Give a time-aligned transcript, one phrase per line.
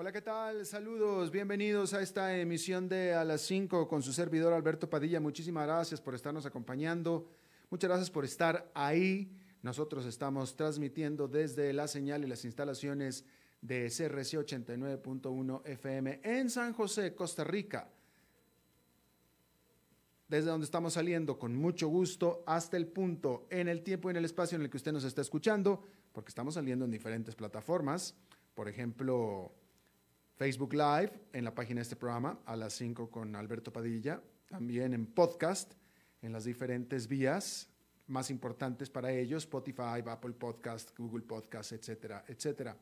[0.00, 0.64] Hola, ¿qué tal?
[0.64, 5.20] Saludos, bienvenidos a esta emisión de A las 5 con su servidor Alberto Padilla.
[5.20, 7.28] Muchísimas gracias por estarnos acompañando.
[7.68, 9.30] Muchas gracias por estar ahí.
[9.60, 13.26] Nosotros estamos transmitiendo desde la señal y las instalaciones
[13.60, 17.90] de CRC 89.1 FM en San José, Costa Rica.
[20.28, 24.16] Desde donde estamos saliendo con mucho gusto hasta el punto, en el tiempo y en
[24.16, 28.14] el espacio en el que usted nos está escuchando, porque estamos saliendo en diferentes plataformas.
[28.54, 29.59] Por ejemplo,
[30.40, 34.94] Facebook Live en la página de este programa a las 5 con Alberto Padilla, también
[34.94, 35.74] en podcast,
[36.22, 37.68] en las diferentes vías
[38.06, 42.74] más importantes para ellos, Spotify, Apple Podcast, Google Podcast, etcétera, etcétera.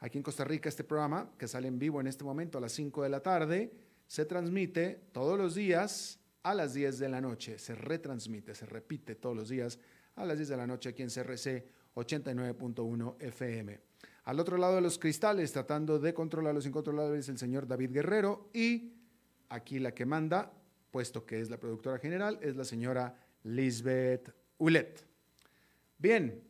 [0.00, 2.72] Aquí en Costa Rica este programa, que sale en vivo en este momento a las
[2.72, 3.72] 5 de la tarde,
[4.06, 9.14] se transmite todos los días a las 10 de la noche, se retransmite, se repite
[9.14, 9.78] todos los días
[10.14, 13.87] a las 10 de la noche aquí en CRC 89.1 FM.
[14.28, 18.50] Al otro lado de los cristales, tratando de controlar los incontrolables, el señor David Guerrero.
[18.52, 18.92] Y
[19.48, 20.52] aquí la que manda,
[20.90, 25.02] puesto que es la productora general, es la señora Lisbeth Ulet.
[25.96, 26.44] Bien,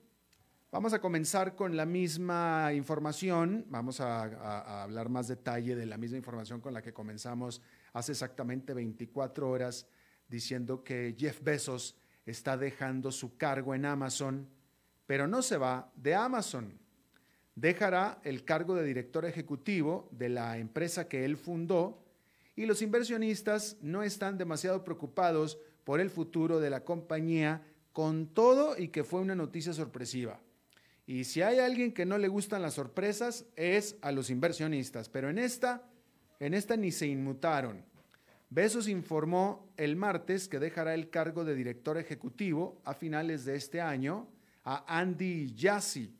[0.72, 3.64] vamos a comenzar con la misma información.
[3.68, 8.10] Vamos a, a, hablar más detalle de la misma información con la que comenzamos hace
[8.10, 9.86] exactamente 24 horas,
[10.26, 14.48] diciendo que Jeff Bezos está dejando su cargo en Amazon,
[15.06, 16.87] pero no se va de Amazon
[17.60, 21.98] dejará el cargo de director ejecutivo de la empresa que él fundó
[22.54, 28.78] y los inversionistas no están demasiado preocupados por el futuro de la compañía con todo
[28.78, 30.40] y que fue una noticia sorpresiva.
[31.04, 35.28] Y si hay alguien que no le gustan las sorpresas es a los inversionistas, pero
[35.28, 35.82] en esta,
[36.38, 37.84] en esta ni se inmutaron.
[38.50, 43.80] Besos informó el martes que dejará el cargo de director ejecutivo a finales de este
[43.80, 44.28] año
[44.64, 46.17] a Andy Jassy,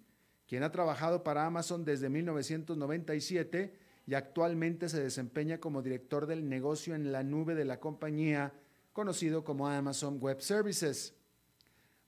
[0.49, 3.75] quien ha trabajado para Amazon desde 1997
[4.07, 8.55] y actualmente se desempeña como director del negocio en la nube de la compañía,
[8.95, 11.15] conocido como Amazon Web Services.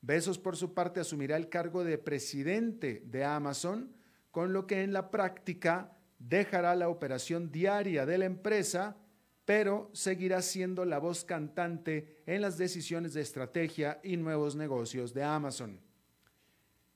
[0.01, 3.93] Besos, por su parte, asumirá el cargo de presidente de Amazon,
[4.31, 8.97] con lo que en la práctica dejará la operación diaria de la empresa,
[9.45, 15.25] pero seguirá siendo la voz cantante en las decisiones de estrategia y nuevos negocios de
[15.25, 15.90] Amazon.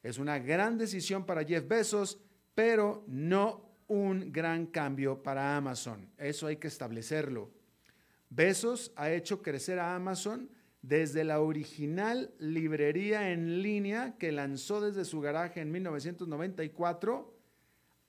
[0.05, 2.21] Es una gran decisión para Jeff Bezos,
[2.55, 6.11] pero no un gran cambio para Amazon.
[6.19, 7.51] Eso hay que establecerlo.
[8.29, 10.51] Bezos ha hecho crecer a Amazon
[10.83, 17.35] desde la original librería en línea que lanzó desde su garaje en 1994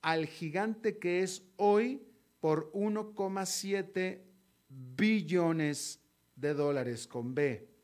[0.02, 2.06] al gigante que es hoy
[2.40, 4.20] por 1,7
[4.68, 6.02] billones
[6.34, 7.75] de dólares con B.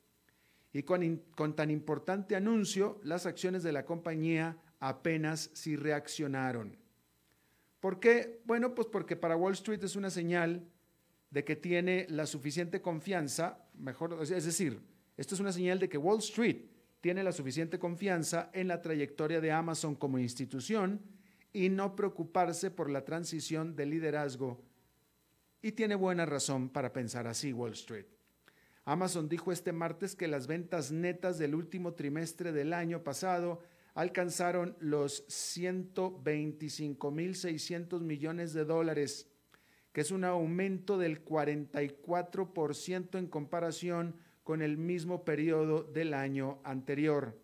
[0.72, 6.76] Y con, con, tan importante anuncio, las acciones de la compañía apenas si reaccionaron.
[7.80, 8.40] ¿Por qué?
[8.44, 10.64] Bueno, pues porque para Wall Street es una señal
[11.30, 14.80] de que tiene la suficiente confianza, mejor, es decir,
[15.16, 16.66] esto es una señal de que Wall Street
[17.00, 21.00] tiene la suficiente confianza en la trayectoria de Amazon como institución
[21.52, 24.62] y no preocuparse por la transición de liderazgo.
[25.60, 28.06] Y tiene buena razón para pensar así Wall Street.
[28.84, 33.60] Amazon dijo este martes que las ventas netas del último trimestre del año pasado
[33.94, 39.28] alcanzaron los 125.600 millones de dólares,
[39.92, 47.40] que es un aumento del 44% en comparación con el mismo periodo del año anterior.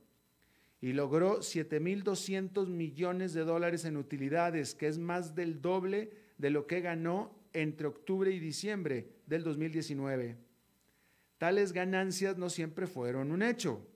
[0.80, 6.66] Y logró 7.200 millones de dólares en utilidades, que es más del doble de lo
[6.66, 10.47] que ganó entre octubre y diciembre del 2019.
[11.38, 13.86] Tales ganancias no siempre fueron un hecho.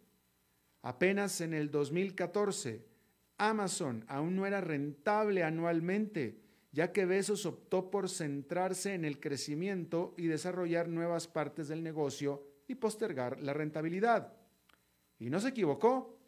[0.83, 2.87] Apenas en el 2014,
[3.39, 6.41] Amazon aún no era rentable anualmente,
[6.71, 12.47] ya que Bezos optó por centrarse en el crecimiento y desarrollar nuevas partes del negocio
[12.69, 14.33] y postergar la rentabilidad.
[15.19, 16.19] Y no se equivocó.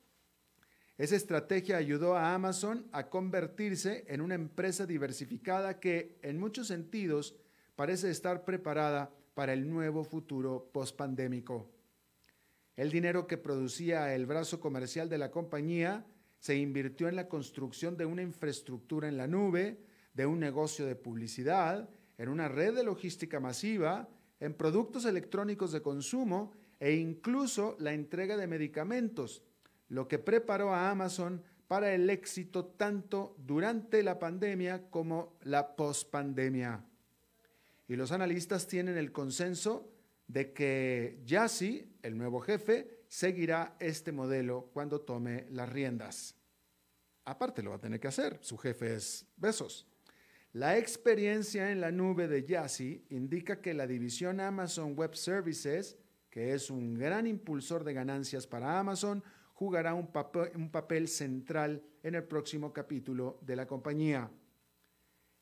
[0.98, 7.34] Esa estrategia ayudó a Amazon a convertirse en una empresa diversificada que, en muchos sentidos,
[7.74, 11.68] parece estar preparada para el nuevo futuro pospandémico.
[12.76, 16.06] El dinero que producía el brazo comercial de la compañía
[16.38, 19.78] se invirtió en la construcción de una infraestructura en la nube,
[20.12, 21.88] de un negocio de publicidad,
[22.18, 24.08] en una red de logística masiva,
[24.40, 29.42] en productos electrónicos de consumo, e incluso la entrega de medicamentos,
[29.88, 36.84] lo que preparó a Amazon para el éxito tanto durante la pandemia como la pospandemia.
[37.86, 39.90] Y los analistas tienen el consenso
[40.26, 46.34] de que Yassi, el nuevo jefe, seguirá este modelo cuando tome las riendas.
[47.24, 49.86] Aparte lo va a tener que hacer, su jefe es Besos.
[50.52, 55.98] La experiencia en la nube de Yassi indica que la división Amazon Web Services,
[56.30, 59.22] que es un gran impulsor de ganancias para Amazon,
[59.54, 64.30] jugará un papel, un papel central en el próximo capítulo de la compañía.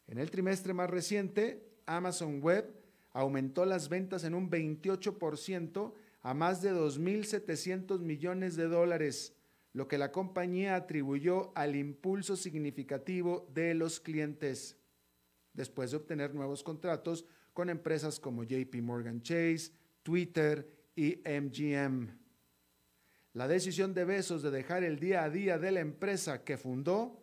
[0.06, 2.72] En el trimestre más reciente, Amazon Web
[3.12, 5.92] aumentó las ventas en un 28%
[6.22, 9.34] a más de 2.700 millones de dólares,
[9.72, 14.76] lo que la compañía atribuyó al impulso significativo de los clientes,
[15.52, 19.72] después de obtener nuevos contratos con empresas como JP Morgan Chase,
[20.02, 22.08] Twitter y MGM.
[23.34, 27.22] La decisión de Besos de dejar el día a día de la empresa que fundó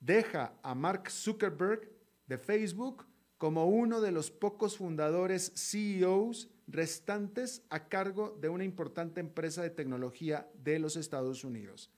[0.00, 1.88] deja a Mark Zuckerberg
[2.26, 3.07] de Facebook
[3.38, 9.70] como uno de los pocos fundadores CEOs restantes a cargo de una importante empresa de
[9.70, 11.90] tecnología de los Estados Unidos.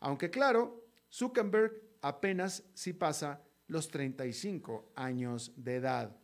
[0.00, 6.16] Aunque claro, Zuckerberg apenas si pasa los 35 años de edad.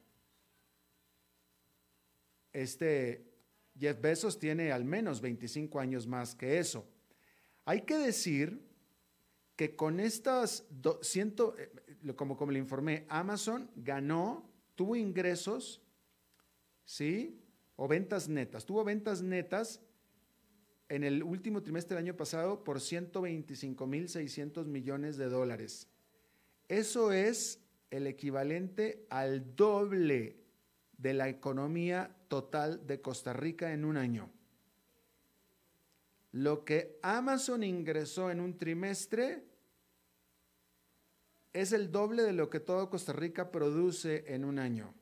[2.53, 3.33] Este
[3.79, 6.89] Jeff Bezos tiene al menos 25 años más que eso.
[7.65, 8.67] Hay que decir
[9.55, 10.67] que con estas,
[11.03, 14.46] ciento, eh, como, como le informé, Amazon ganó
[14.77, 15.83] tuvo ingresos,
[16.85, 17.41] ¿sí?
[17.75, 18.65] O ventas netas.
[18.65, 19.81] Tuvo ventas netas
[20.89, 25.89] en el último trimestre del año pasado por 125.600 millones de dólares.
[26.69, 30.37] Eso es el equivalente al doble
[30.97, 34.31] de la economía total de Costa Rica en un año.
[36.33, 39.45] Lo que Amazon ingresó en un trimestre
[41.57, 44.93] es el doble de lo que todo Costa Rica produce en un año.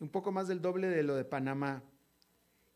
[0.00, 1.84] Un poco más del doble de lo de Panamá.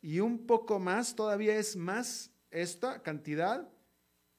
[0.01, 3.69] Y un poco más, todavía es más esta cantidad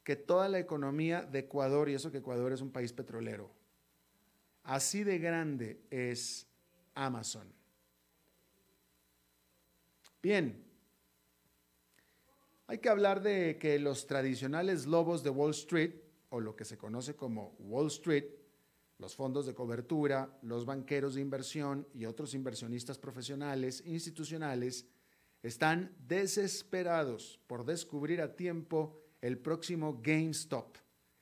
[0.06, 3.51] que toda la economía de Ecuador, y eso que Ecuador es un país petrolero.
[4.63, 6.48] Así de grande es
[6.95, 7.51] Amazon.
[10.24, 10.63] Bien,
[12.68, 16.77] hay que hablar de que los tradicionales lobos de Wall Street o lo que se
[16.77, 18.25] conoce como Wall Street,
[19.00, 24.88] los fondos de cobertura, los banqueros de inversión y otros inversionistas profesionales institucionales
[25.44, 30.77] están desesperados por descubrir a tiempo el próximo GameStop,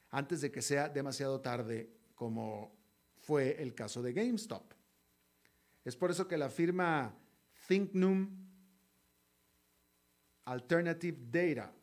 [0.10, 2.76] antes de que sea demasiado tarde, como
[3.18, 4.74] fue el caso de GameStop.
[5.84, 7.14] Es por eso que la firma
[7.68, 8.46] ThinkNum
[10.46, 11.74] Alternative Data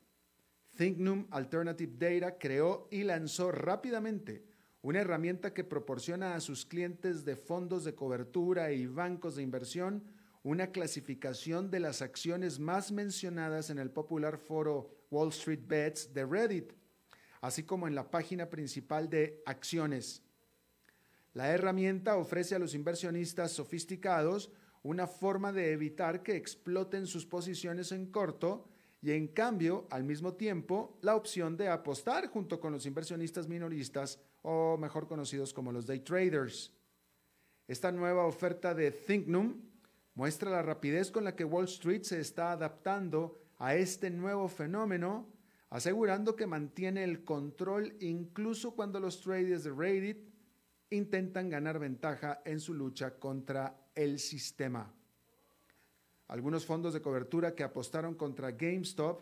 [0.77, 4.45] ThinkNum Alternative Data creó y lanzó rápidamente
[4.81, 10.03] una herramienta que proporciona a sus clientes de fondos de cobertura y bancos de inversión
[10.43, 16.27] una clasificación de las acciones más mencionadas en el popular foro Wall Street Bets de
[16.27, 16.73] Reddit,
[17.41, 20.23] así como en la página principal de acciones.
[21.33, 24.51] La herramienta ofrece a los inversionistas sofisticados
[24.83, 28.69] una forma de evitar que exploten sus posiciones en corto
[29.03, 34.21] y en cambio, al mismo tiempo, la opción de apostar junto con los inversionistas minoristas
[34.43, 36.73] o mejor conocidos como los day traders.
[37.67, 39.61] Esta nueva oferta de ThinkNum
[40.15, 45.27] muestra la rapidez con la que Wall Street se está adaptando a este nuevo fenómeno,
[45.71, 50.33] asegurando que mantiene el control incluso cuando los traders de Reddit
[50.91, 54.95] intentan ganar ventaja en su lucha contra el sistema.
[56.33, 59.21] Algunos fondos de cobertura que apostaron contra GameStop,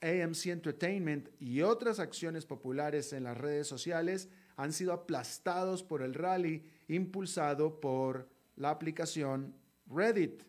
[0.00, 6.14] AMC Entertainment y otras acciones populares en las redes sociales han sido aplastados por el
[6.14, 9.54] rally impulsado por la aplicación
[9.86, 10.44] Reddit.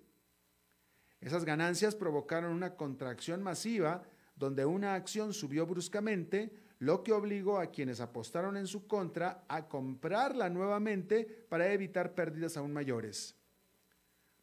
[1.19, 4.03] Esas ganancias provocaron una contracción masiva
[4.37, 9.67] donde una acción subió bruscamente, lo que obligó a quienes apostaron en su contra a
[9.67, 13.35] comprarla nuevamente para evitar pérdidas aún mayores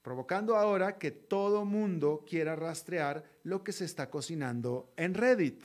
[0.06, 5.64] provocando ahora que todo mundo quiera rastrear lo que se está cocinando en Reddit.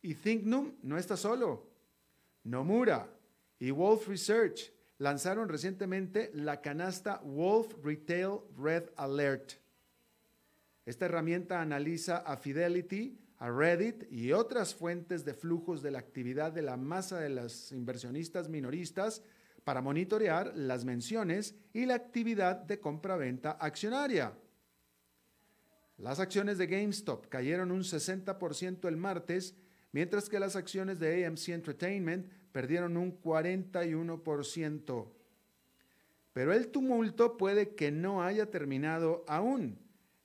[0.00, 1.68] Y ThinkNum no está solo.
[2.44, 3.06] Nomura
[3.58, 9.52] y Wolf Research lanzaron recientemente la canasta Wolf Retail Red Alert.
[10.86, 16.50] Esta herramienta analiza a Fidelity, a Reddit y otras fuentes de flujos de la actividad
[16.50, 19.22] de la masa de los inversionistas minoristas
[19.64, 24.32] para monitorear las menciones y la actividad de compra-venta accionaria.
[25.98, 29.56] Las acciones de GameStop cayeron un 60% el martes,
[29.92, 35.08] mientras que las acciones de AMC Entertainment perdieron un 41%.
[36.32, 39.78] Pero el tumulto puede que no haya terminado aún.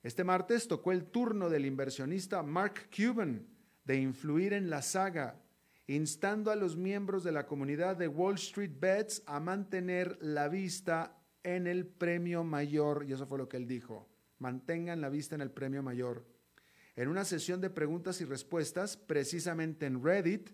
[0.04, 3.46] Este martes tocó el turno del inversionista Mark Cuban
[3.84, 5.40] de influir en la saga,
[5.86, 11.18] instando a los miembros de la comunidad de Wall Street Bets a mantener la vista
[11.42, 15.42] en el premio mayor, y eso fue lo que él dijo, mantengan la vista en
[15.42, 16.24] el premio mayor.
[16.96, 20.50] En una sesión de preguntas y respuestas, precisamente en Reddit,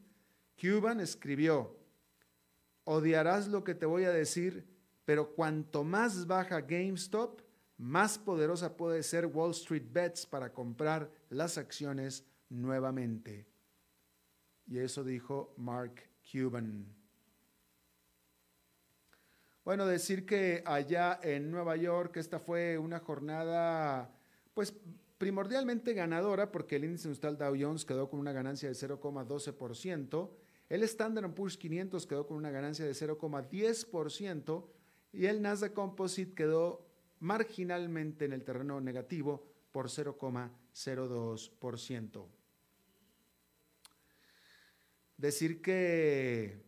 [0.61, 1.79] Cuban escribió,
[2.85, 4.67] odiarás lo que te voy a decir,
[5.05, 7.41] pero cuanto más baja GameStop,
[7.77, 13.50] más poderosa puede ser Wall Street Bets para comprar las acciones nuevamente.
[14.71, 16.87] Y eso dijo Mark Cuban.
[19.65, 24.11] Bueno, decir que allá en Nueva York esta fue una jornada,
[24.55, 24.73] pues
[25.19, 30.31] primordialmente ganadora, porque el índice industrial Dow Jones quedó con una ganancia de 0,12%,
[30.69, 34.69] el Standard Poor's 500 quedó con una ganancia de 0,10%,
[35.13, 36.87] y el Nasdaq Composite quedó
[37.19, 42.40] marginalmente en el terreno negativo por 0,02%.
[45.21, 46.63] Decir que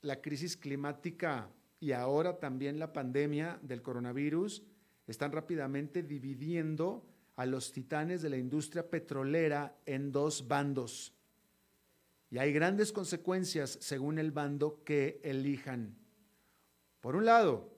[0.00, 4.64] la crisis climática y ahora también la pandemia del coronavirus
[5.06, 7.06] están rápidamente dividiendo
[7.36, 11.14] a los titanes de la industria petrolera en dos bandos.
[12.28, 15.94] Y hay grandes consecuencias según el bando que elijan.
[17.00, 17.72] Por un lado,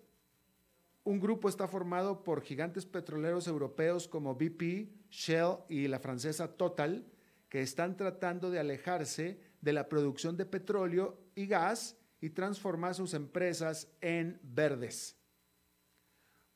[1.04, 7.04] un grupo está formado por gigantes petroleros europeos como BP, Shell y la francesa Total,
[7.50, 13.14] que están tratando de alejarse de la producción de petróleo y gas y transformar sus
[13.14, 15.16] empresas en verdes.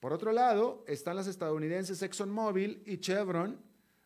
[0.00, 3.60] Por otro lado, están las estadounidenses ExxonMobil y Chevron,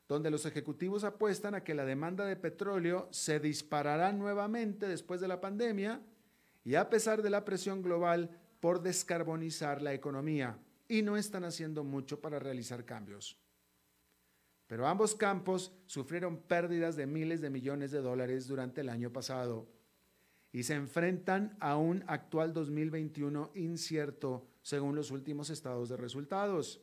[0.08, 5.28] donde los ejecutivos apuestan a que la demanda de petróleo se disparará nuevamente después de
[5.28, 6.00] la pandemia
[6.64, 10.58] y a pesar de la presión global por descarbonizar la economía
[10.88, 13.38] y no están haciendo mucho para realizar cambios.
[14.66, 19.68] Pero ambos campos sufrieron pérdidas de miles de millones de dólares durante el año pasado
[20.52, 26.80] y se enfrentan a un actual 2021 incierto según los últimos estados de resultados.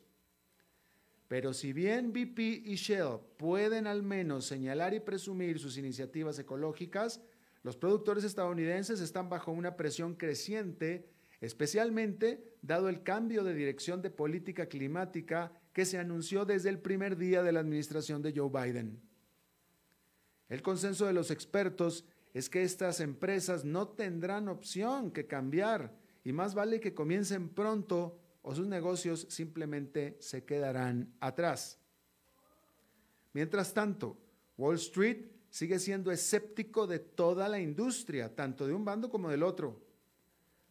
[1.26, 7.22] Pero si bien BP y Shell pueden al menos señalar y presumir sus iniciativas ecológicas,
[7.62, 11.08] los productores estadounidenses están bajo una presión creciente
[11.42, 17.16] especialmente dado el cambio de dirección de política climática que se anunció desde el primer
[17.16, 19.02] día de la administración de Joe Biden.
[20.48, 26.32] El consenso de los expertos es que estas empresas no tendrán opción que cambiar y
[26.32, 31.80] más vale que comiencen pronto o sus negocios simplemente se quedarán atrás.
[33.32, 34.16] Mientras tanto,
[34.56, 39.42] Wall Street sigue siendo escéptico de toda la industria, tanto de un bando como del
[39.42, 39.91] otro.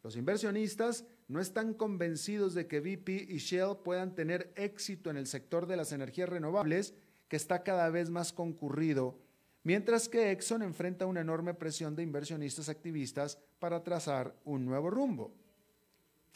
[0.04, 5.28] Los inversionistas no están convencidos de que BP y Shell puedan tener éxito en el
[5.28, 6.96] sector de las energías renovables,
[7.28, 9.20] que está cada vez más concurrido,
[9.64, 15.34] mientras que Exxon enfrenta una enorme presión de inversionistas activistas para trazar un nuevo rumbo.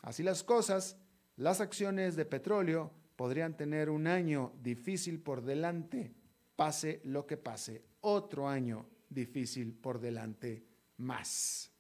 [0.04, 0.98] Así las cosas,
[1.36, 6.14] las acciones de petróleo podrían tener un año difícil por delante,
[6.56, 10.64] pase lo que pase, otro año difícil por delante
[10.98, 11.75] más.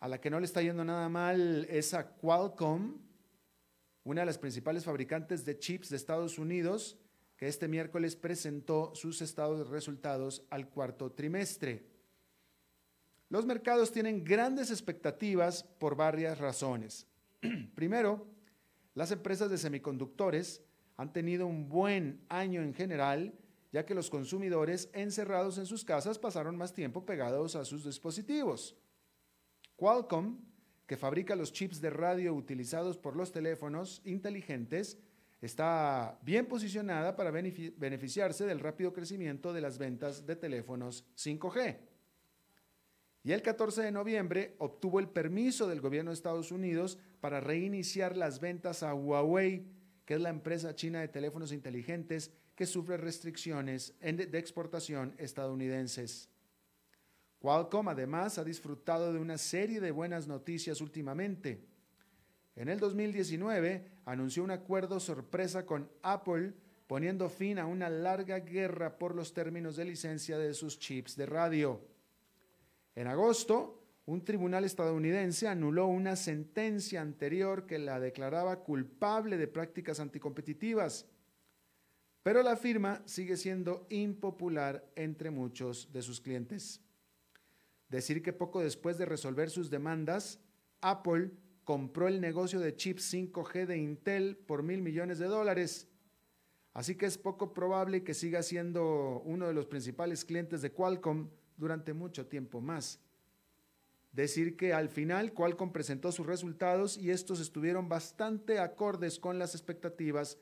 [0.00, 2.98] A la que no le está yendo nada mal es a Qualcomm,
[4.04, 6.96] una de las principales fabricantes de chips de Estados Unidos,
[7.36, 11.86] que este miércoles presentó sus estados de resultados al cuarto trimestre.
[13.28, 17.06] Los mercados tienen grandes expectativas por varias razones.
[17.74, 18.26] Primero,
[18.94, 20.62] las empresas de semiconductores
[20.96, 23.34] han tenido un buen año en general,
[23.72, 28.76] ya que los consumidores encerrados en sus casas pasaron más tiempo pegados a sus dispositivos.
[29.78, 30.36] Qualcomm,
[30.88, 34.98] que fabrica los chips de radio utilizados por los teléfonos inteligentes,
[35.40, 41.76] está bien posicionada para beneficiarse del rápido crecimiento de las ventas de teléfonos 5G.
[43.22, 48.16] Y el 14 de noviembre obtuvo el permiso del gobierno de Estados Unidos para reiniciar
[48.16, 49.64] las ventas a Huawei,
[50.04, 56.30] que es la empresa china de teléfonos inteligentes que sufre restricciones de exportación estadounidenses.
[57.38, 61.64] Qualcomm además ha disfrutado de una serie de buenas noticias últimamente.
[62.56, 66.54] En el 2019 anunció un acuerdo sorpresa con Apple
[66.86, 71.26] poniendo fin a una larga guerra por los términos de licencia de sus chips de
[71.26, 71.80] radio.
[72.94, 80.00] En agosto, un tribunal estadounidense anuló una sentencia anterior que la declaraba culpable de prácticas
[80.00, 81.06] anticompetitivas
[82.28, 86.82] pero la firma sigue siendo impopular entre muchos de sus clientes.
[87.88, 90.40] Decir que poco después de resolver sus demandas,
[90.80, 91.30] Apple
[91.64, 95.88] compró el negocio de chips 5G de Intel por mil millones de dólares.
[96.74, 101.28] Así que es poco probable que siga siendo uno de los principales clientes de Qualcomm
[101.56, 103.00] durante mucho tiempo más.
[104.12, 109.54] Decir que al final Qualcomm presentó sus resultados y estos estuvieron bastante acordes con las
[109.54, 110.38] expectativas,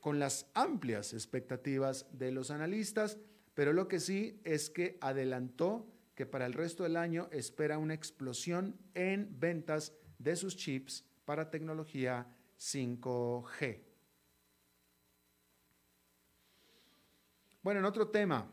[0.00, 3.18] con las amplias expectativas de los analistas,
[3.54, 5.86] pero lo que sí es que adelantó
[6.16, 11.50] que para el resto del año espera una explosión en ventas de sus chips para
[11.50, 12.26] tecnología
[12.58, 13.82] 5G.
[17.62, 18.50] Bueno, en otro tema,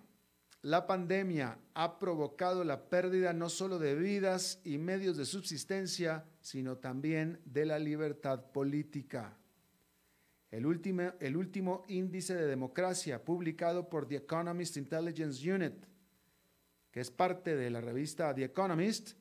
[0.61, 6.77] la pandemia ha provocado la pérdida no solo de vidas y medios de subsistencia, sino
[6.77, 9.37] también de la libertad política.
[10.51, 15.92] El último, el último índice de democracia publicado por The Economist Intelligence Unit
[16.93, 19.13] que es parte de la revista The Economist,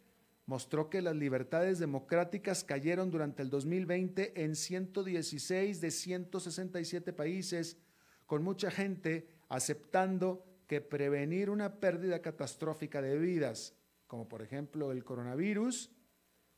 [0.45, 7.79] mostró que las libertades democráticas cayeron durante el 2020 en 116 de 167 países,
[8.27, 13.75] con mucha gente aceptando que prevenir una pérdida catastrófica de vidas,
[14.07, 15.91] como por ejemplo el coronavirus,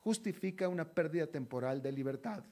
[0.00, 2.42] justifica una pérdida temporal de libertad.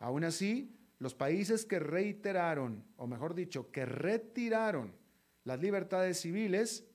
[0.00, 4.92] Aún así, los países que reiteraron, o mejor dicho, que retiraron
[5.44, 6.87] las libertades civiles,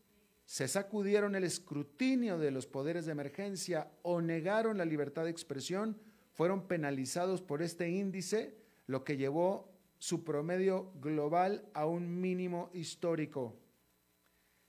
[0.54, 6.00] se sacudieron el escrutinio de los poderes de emergencia o negaron la libertad de expresión,
[6.32, 8.56] fueron penalizados por este índice,
[8.86, 13.58] lo que llevó su promedio global a un mínimo histórico.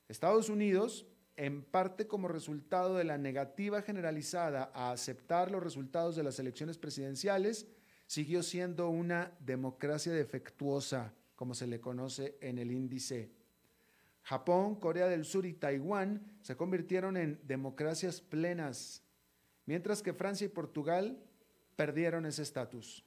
[0.09, 6.23] Estados Unidos, en parte como resultado de la negativa generalizada a aceptar los resultados de
[6.23, 7.67] las elecciones presidenciales,
[8.07, 13.44] siguió siendo una democracia defectuosa, como se le conoce en el índice
[14.25, 19.03] Japón, Corea del Sur y Taiwán se convirtieron en democracias plenas,
[19.67, 21.19] mientras que Francia y Portugal
[21.77, 23.05] perdieron ese estatus.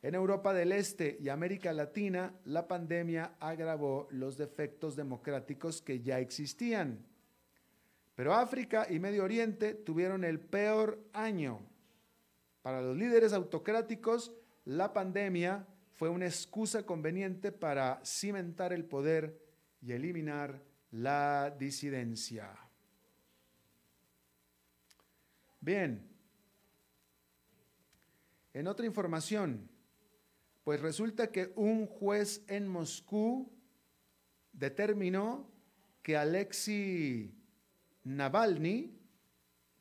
[0.00, 6.18] En Europa del Este y América Latina, la pandemia agravó los defectos democráticos que ya
[6.20, 7.04] existían.
[8.14, 11.60] Pero África y Medio Oriente tuvieron el peor año.
[12.62, 14.32] Para los líderes autocráticos,
[14.64, 19.41] la pandemia fue una excusa conveniente para cimentar el poder
[19.82, 22.56] y eliminar la disidencia.
[25.60, 26.08] Bien,
[28.54, 29.68] en otra información,
[30.64, 33.50] pues resulta que un juez en Moscú
[34.52, 35.50] determinó
[36.02, 37.34] que Alexei
[38.04, 38.98] Navalny,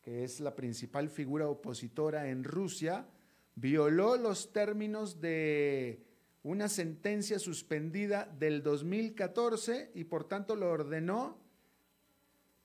[0.01, 3.07] que es la principal figura opositora en Rusia,
[3.55, 6.10] violó los términos de
[6.43, 11.37] una sentencia suspendida del 2014 y por tanto lo ordenó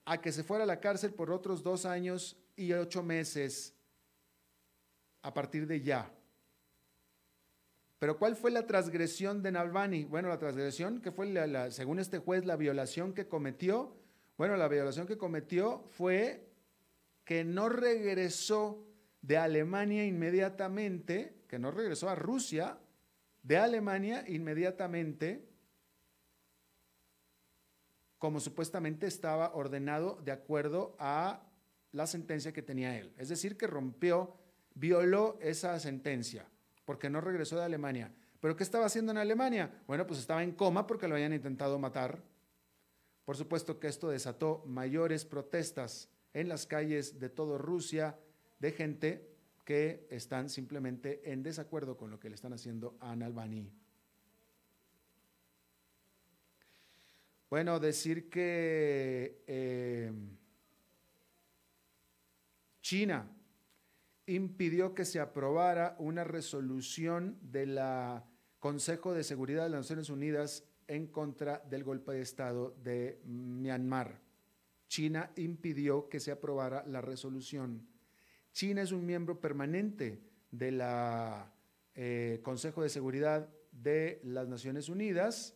[0.07, 3.75] a que se fuera a la cárcel por otros dos años y ocho meses
[5.23, 6.11] a partir de ya.
[7.99, 10.05] Pero ¿cuál fue la transgresión de Navalny?
[10.05, 11.27] Bueno, la transgresión que fue,
[11.71, 13.97] según este juez, la violación que cometió.
[14.39, 16.47] Bueno, la violación que cometió fue
[17.25, 18.87] que no regresó
[19.23, 22.79] de Alemania inmediatamente, que no regresó a Rusia
[23.47, 25.49] de Alemania inmediatamente,
[28.19, 31.47] como supuestamente estaba ordenado de acuerdo a
[31.93, 33.15] la sentencia que tenía él.
[33.17, 34.37] Es decir, que rompió,
[34.75, 36.45] violó esa sentencia,
[36.85, 38.13] porque no regresó de Alemania.
[38.41, 39.71] ¿Pero qué estaba haciendo en Alemania?
[39.87, 42.21] Bueno, pues estaba en coma porque lo habían intentado matar.
[43.25, 48.19] Por supuesto que esto desató mayores protestas en las calles de toda Rusia
[48.59, 49.36] de gente
[49.67, 53.69] que están simplemente en desacuerdo con lo que le están haciendo a Albany.
[57.51, 60.13] Bueno, decir que eh,
[62.81, 63.29] China
[64.27, 67.81] impidió que se aprobara una resolución del
[68.61, 74.21] Consejo de Seguridad de las Naciones Unidas en contra del golpe de Estado de Myanmar.
[74.87, 77.96] China impidió que se aprobara la resolución
[78.57, 80.19] China es un miembro permanente
[80.51, 80.81] del
[81.95, 85.55] eh, Consejo de Seguridad de las Naciones Unidas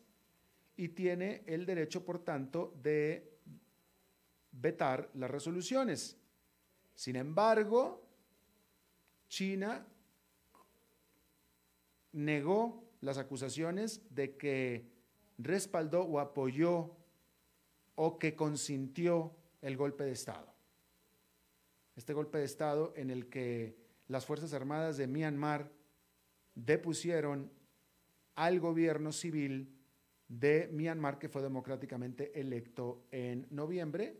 [0.76, 3.38] y tiene el derecho, por tanto, de
[4.52, 6.18] vetar las resoluciones.
[6.94, 8.06] Sin embargo,
[9.30, 9.86] China
[12.12, 14.92] negó las acusaciones de que
[15.38, 16.98] respaldó o apoyó
[17.94, 20.49] o que consintió el golpe de Estado
[22.00, 23.76] este golpe de Estado en el que
[24.08, 25.70] las Fuerzas Armadas de Myanmar
[26.54, 27.52] depusieron
[28.36, 29.76] al gobierno civil
[30.26, 34.18] de Myanmar, que fue democráticamente electo en noviembre.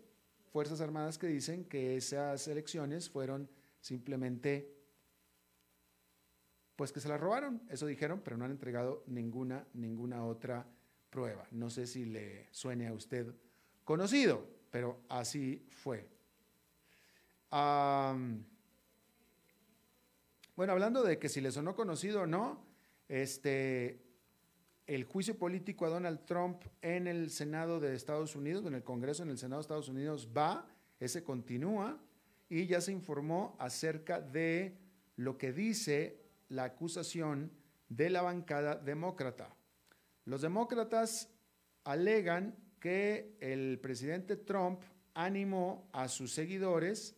[0.52, 3.48] Fuerzas Armadas que dicen que esas elecciones fueron
[3.80, 4.76] simplemente,
[6.76, 10.66] pues que se las robaron, eso dijeron, pero no han entregado ninguna, ninguna otra
[11.08, 11.48] prueba.
[11.50, 13.34] No sé si le suene a usted
[13.84, 16.19] conocido, pero así fue.
[17.50, 18.44] Bueno,
[20.72, 22.64] hablando de que si le sonó conocido o no,
[23.08, 24.02] este,
[24.86, 29.22] el juicio político a Donald Trump en el Senado de Estados Unidos, en el Congreso
[29.22, 31.98] en el Senado de Estados Unidos va, ese continúa,
[32.48, 34.76] y ya se informó acerca de
[35.16, 37.52] lo que dice la acusación
[37.88, 39.54] de la bancada demócrata.
[40.24, 41.30] Los demócratas
[41.84, 44.82] alegan que el presidente Trump
[45.14, 47.14] animó a sus seguidores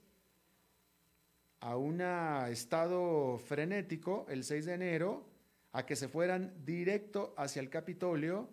[1.63, 5.25] a un estado frenético el 6 de enero,
[5.71, 8.49] a que se fueran directo hacia el Capitolio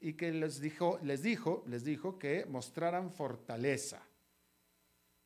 [0.00, 4.02] y que les dijo, les dijo, les dijo que mostraran fortaleza.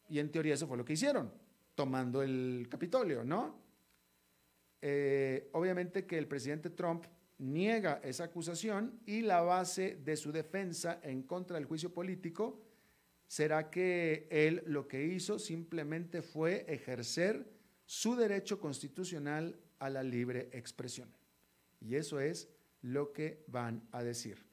[0.09, 1.33] Y en teoría eso fue lo que hicieron,
[1.77, 3.55] tomando el Capitolio, ¿no?
[4.83, 7.05] Eh, obviamente que el presidente Trump
[7.39, 12.61] niega esa acusación y la base de su defensa en contra del juicio político
[13.29, 17.47] será que él lo que hizo simplemente fue ejercer
[17.85, 21.15] su derecho constitucional a la libre expresión.
[21.81, 22.49] Y eso es
[22.83, 24.45] lo que van a decir.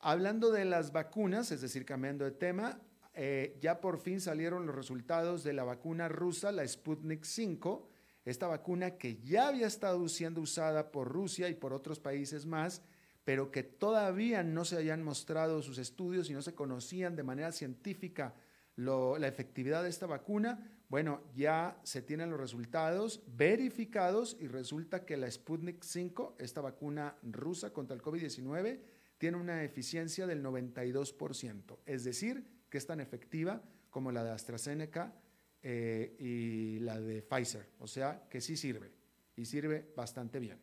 [0.00, 2.80] Hablando de las vacunas, es decir, cambiando de tema,
[3.14, 7.88] eh, ya por fin salieron los resultados de la vacuna rusa, la Sputnik 5,
[8.24, 12.82] esta vacuna que ya había estado siendo usada por Rusia y por otros países más,
[13.24, 17.52] pero que todavía no se habían mostrado sus estudios y no se conocían de manera
[17.52, 18.34] científica
[18.76, 20.82] la efectividad de esta vacuna.
[20.88, 27.16] Bueno, ya se tienen los resultados verificados y resulta que la Sputnik 5, esta vacuna
[27.22, 28.80] rusa contra el COVID-19,
[29.18, 35.14] tiene una eficiencia del 92%, es decir, que es tan efectiva como la de AstraZeneca
[35.62, 38.90] eh, y la de Pfizer, o sea, que sí sirve
[39.36, 40.58] y sirve bastante bien.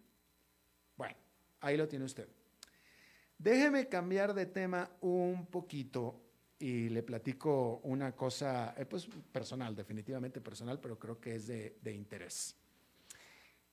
[0.97, 1.15] Bueno,
[1.61, 2.27] ahí lo tiene usted.
[3.39, 6.21] Déjeme cambiar de tema un poquito
[6.59, 11.93] y le platico una cosa, eh, pues personal, definitivamente personal, pero creo que es de,
[11.93, 12.57] interés.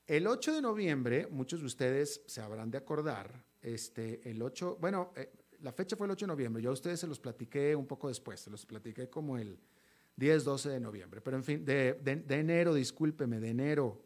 [0.06, 5.12] El 8 de noviembre, muchos de ustedes se habrán de acordar, este, el 8, bueno,
[5.16, 7.88] eh, la fecha fue el 8 de noviembre, yo a ustedes se los platiqué un
[7.88, 9.58] poco después, se los platiqué como el
[10.14, 14.00] 10, 12 de noviembre, pero en fin, de, de enero, discúlpeme, de enero,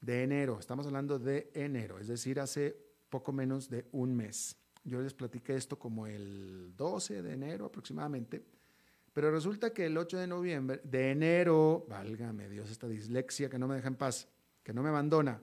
[0.00, 4.56] de enero, estamos hablando de enero, es decir, hace poco menos de un mes.
[4.84, 8.42] Yo les platiqué esto como el 12 de enero aproximadamente,
[9.12, 13.68] pero resulta que el 8 de noviembre, de enero, válgame Dios, esta dislexia que no
[13.68, 14.28] me deja en paz,
[14.64, 15.42] que no me abandona,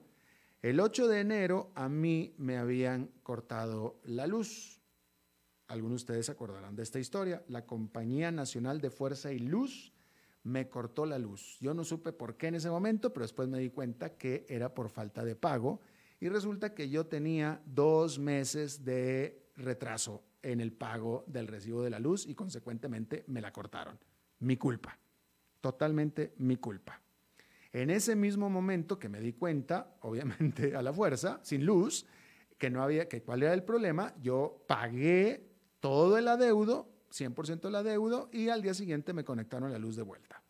[0.62, 4.82] el 8 de enero a mí me habían cortado la luz.
[5.68, 7.44] Algunos de ustedes se acordarán de esta historia.
[7.48, 9.94] La Compañía Nacional de Fuerza y Luz
[10.42, 11.56] me cortó la luz.
[11.60, 14.74] Yo no supe por qué en ese momento, pero después me di cuenta que era
[14.74, 15.80] por falta de pago
[16.20, 21.90] y resulta que yo tenía dos meses de retraso en el pago del recibo de
[21.90, 23.98] la luz y consecuentemente me la cortaron.
[24.40, 24.98] Mi culpa,
[25.60, 27.00] totalmente mi culpa.
[27.72, 32.06] En ese mismo momento que me di cuenta, obviamente a la fuerza, sin luz,
[32.58, 35.48] que no había, que cuál era el problema, yo pagué
[35.80, 40.02] todo el adeudo, 100% el adeudo, y al día siguiente me conectaron la luz de
[40.02, 40.42] vuelta.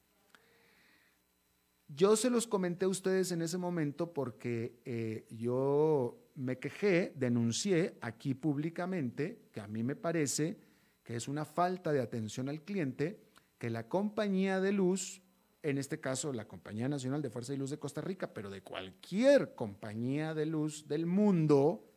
[1.93, 7.97] Yo se los comenté a ustedes en ese momento porque eh, yo me quejé, denuncié
[8.01, 10.57] aquí públicamente que a mí me parece
[11.03, 13.21] que es una falta de atención al cliente
[13.59, 15.21] que la compañía de luz,
[15.65, 18.63] en este caso la Compañía Nacional de Fuerza y Luz de Costa Rica, pero de
[18.63, 21.91] cualquier compañía de luz del mundo,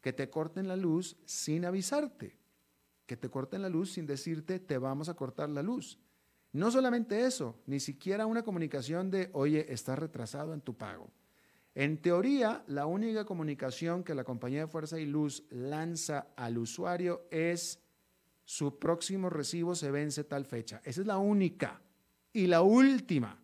[0.00, 2.38] que te corten la luz sin avisarte,
[3.04, 5.98] que te corten la luz sin decirte te vamos a cortar la luz.
[6.52, 11.10] No solamente eso, ni siquiera una comunicación de, oye, estás retrasado en tu pago.
[11.74, 17.26] En teoría, la única comunicación que la compañía de fuerza y luz lanza al usuario
[17.30, 17.80] es
[18.44, 20.80] su próximo recibo se vence tal fecha.
[20.84, 21.80] Esa es la única
[22.32, 23.40] y la última.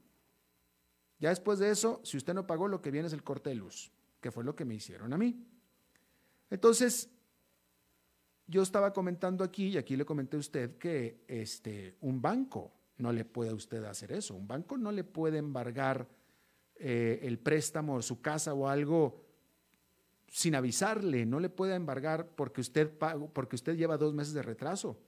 [1.20, 3.54] Ya después de eso, si usted no pagó, lo que viene es el corte de
[3.54, 5.46] luz, que fue lo que me hicieron a mí.
[6.50, 7.08] Entonces,
[8.48, 13.12] yo estaba comentando aquí, y aquí le comenté a usted, que este, un banco no
[13.12, 14.34] le puede usted hacer eso.
[14.34, 16.08] Un banco no le puede embargar
[16.76, 19.26] eh, el préstamo, su casa o algo
[20.28, 22.90] sin avisarle, no le puede embargar porque usted,
[23.32, 24.98] porque usted lleva dos meses de retraso.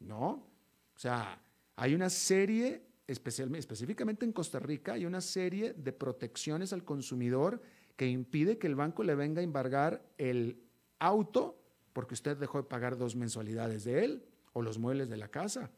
[0.00, 0.46] No.
[0.94, 1.42] O sea,
[1.76, 7.60] hay una serie, específicamente en Costa Rica, hay una serie de protecciones al consumidor
[7.96, 10.62] que impide que el banco le venga a embargar el
[11.00, 11.60] auto
[11.92, 15.70] porque usted dejó de pagar dos mensualidades de él o los muebles de la casa.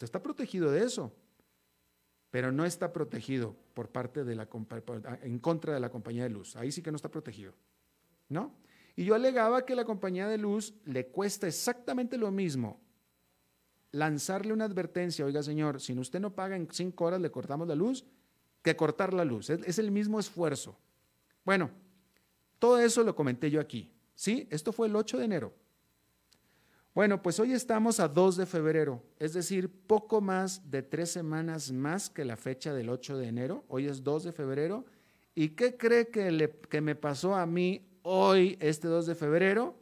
[0.00, 1.12] Usted está protegido de eso,
[2.30, 4.48] pero no está protegido por parte de la
[5.20, 6.56] en contra de la compañía de luz.
[6.56, 7.52] Ahí sí que no está protegido.
[8.30, 8.54] ¿No?
[8.96, 12.80] Y yo alegaba que la compañía de luz le cuesta exactamente lo mismo
[13.92, 17.74] lanzarle una advertencia, oiga señor, si usted no paga en cinco horas le cortamos la
[17.74, 18.06] luz,
[18.62, 19.50] que cortar la luz.
[19.50, 20.78] Es, el mismo esfuerzo.
[21.44, 21.70] Bueno,
[22.58, 23.92] todo eso lo comenté yo aquí.
[24.14, 24.48] ¿Sí?
[24.50, 25.54] Esto fue el 8 de enero.
[26.92, 31.70] Bueno, pues hoy estamos a 2 de febrero, es decir, poco más de tres semanas
[31.70, 33.64] más que la fecha del 8 de enero.
[33.68, 34.84] Hoy es 2 de febrero.
[35.36, 39.78] ¿Y qué cree que, le, que me pasó a mí hoy, este 2 de febrero?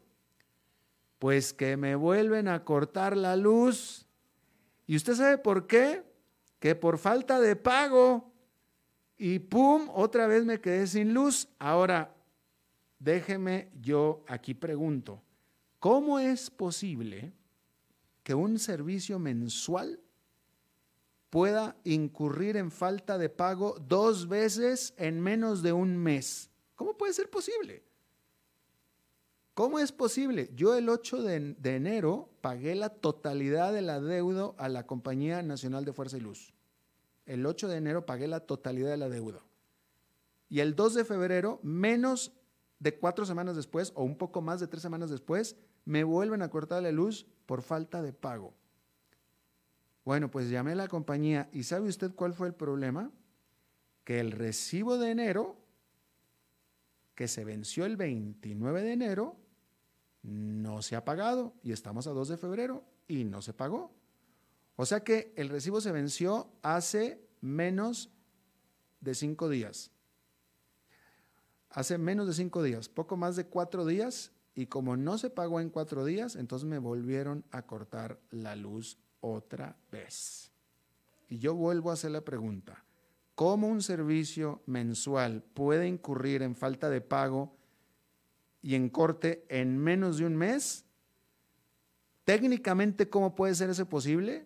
[1.19, 4.07] Pues que me vuelven a cortar la luz.
[4.87, 6.03] ¿Y usted sabe por qué?
[6.61, 8.31] Que por falta de pago.
[9.17, 11.49] Y pum, otra vez me quedé sin luz.
[11.59, 12.15] Ahora,
[12.99, 15.23] déjeme yo aquí pregunto,
[15.79, 17.33] ¿cómo es posible
[18.23, 20.01] que un servicio mensual
[21.31, 26.51] pueda incurrir en falta de pago dos veces en menos de un mes?
[26.75, 27.85] ¿Cómo puede ser posible?
[29.59, 30.53] ¿Cómo es posible?
[30.55, 35.85] Yo el 8 de, enero pagué la totalidad de la deuda a la Compañía Nacional
[35.85, 36.55] de Fuerza y Luz.
[37.27, 39.43] El 8 de enero pagué la totalidad de la deuda.
[40.49, 42.33] Y el 2 de febrero, menos
[42.79, 45.57] de cuatro semanas después, o un poco más de tres semanas después,
[45.89, 48.53] me vuelven a cortar la luz por falta de pago.
[50.05, 53.11] Bueno, pues llamé a la compañía y ¿sabe usted cuál fue el problema?
[54.05, 55.57] Que el recibo de enero,
[57.15, 59.37] que se venció el 29 de enero,
[60.21, 63.91] no se ha pagado y estamos a 2 de febrero y no se pagó.
[64.77, 68.11] O sea que el recibo se venció hace menos
[69.01, 69.91] de cinco días.
[71.71, 75.61] Hace menos de cinco días, poco más de cuatro días, y como no se pagó
[75.61, 80.51] en cuatro días, entonces me volvieron a cortar la luz otra vez.
[81.29, 82.85] Y yo vuelvo a hacer la pregunta,
[83.37, 87.57] ¿cómo un servicio mensual puede incurrir en falta de pago
[88.61, 90.85] y en corte en menos de un mes?
[92.25, 94.45] Técnicamente, ¿cómo puede ser eso posible?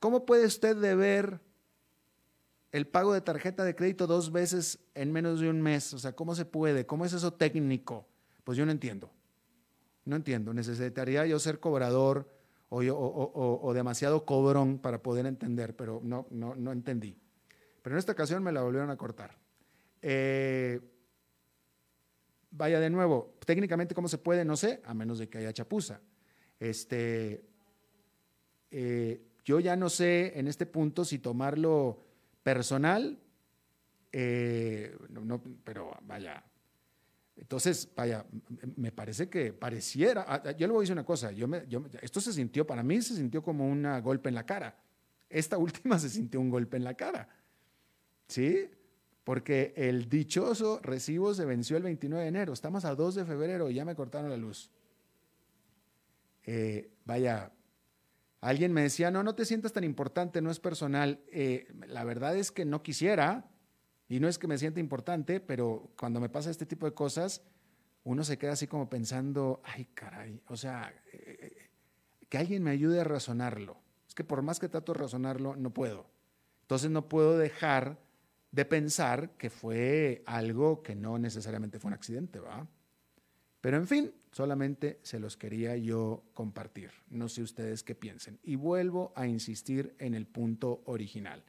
[0.00, 1.40] ¿Cómo puede usted deber
[2.72, 5.94] el pago de tarjeta de crédito dos veces en menos de un mes?
[5.94, 6.84] O sea, ¿cómo se puede?
[6.84, 8.06] ¿Cómo es eso técnico?
[8.44, 9.10] Pues yo no entiendo.
[10.04, 10.52] No entiendo.
[10.52, 12.28] Necesitaría yo ser cobrador
[12.68, 16.26] o, demasiado cobrón para poder entender, pero no,
[16.72, 17.16] entendí.
[17.82, 19.36] Pero en esta ocasión me la volvieron a cortar.
[20.02, 20.80] Eh,
[22.52, 26.00] Vaya de nuevo, técnicamente cómo se puede, no sé, a menos de que haya chapuza.
[26.58, 27.44] Este,
[28.72, 32.02] eh, yo ya no sé en este punto si tomarlo
[32.42, 33.20] personal,
[34.10, 36.42] eh, no, pero vaya.
[37.40, 38.24] Entonces, vaya,
[38.76, 41.32] me parece que pareciera, ah, yo le voy a decir una cosa,
[42.02, 44.78] esto se sintió, para mí se sintió como un golpe en la cara.
[45.28, 47.28] Esta última se sintió un golpe en la cara.
[48.28, 48.70] ¿Sí?
[49.24, 52.52] porque el dichoso recibo se venció el 29 de enero.
[52.52, 54.70] Estamos a 2 de febrero y ya me cortaron la luz.
[56.44, 57.52] Eh, vaya,
[58.40, 61.20] alguien me decía, no, no te sientas tan importante, no es personal.
[61.30, 63.49] Eh, la verdad es que no quisiera,
[64.10, 67.42] y no es que me sienta importante, pero cuando me pasa este tipo de cosas,
[68.02, 71.68] uno se queda así como pensando, ay caray, o sea, eh,
[72.28, 73.78] que alguien me ayude a razonarlo.
[74.08, 76.10] Es que por más que trato de razonarlo, no puedo.
[76.62, 78.00] Entonces no puedo dejar
[78.50, 82.66] de pensar que fue algo que no necesariamente fue un accidente, ¿va?
[83.60, 86.90] Pero en fin, solamente se los quería yo compartir.
[87.10, 88.40] No sé ustedes qué piensen.
[88.42, 91.44] Y vuelvo a insistir en el punto original.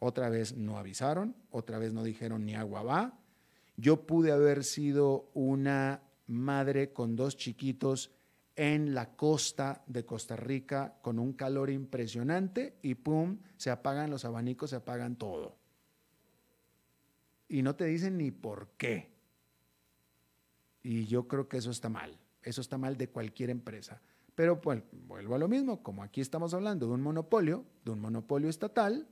[0.00, 3.18] Otra vez no avisaron, otra vez no dijeron ni agua va.
[3.76, 8.10] Yo pude haber sido una madre con dos chiquitos
[8.56, 14.24] en la costa de Costa Rica con un calor impresionante y pum, se apagan los
[14.24, 15.60] abanicos, se apagan todo
[17.50, 19.10] y no te dicen ni por qué.
[20.82, 22.16] Y yo creo que eso está mal.
[22.42, 24.00] Eso está mal de cualquier empresa.
[24.36, 28.00] Pero pues, vuelvo a lo mismo, como aquí estamos hablando de un monopolio, de un
[28.00, 29.06] monopolio estatal,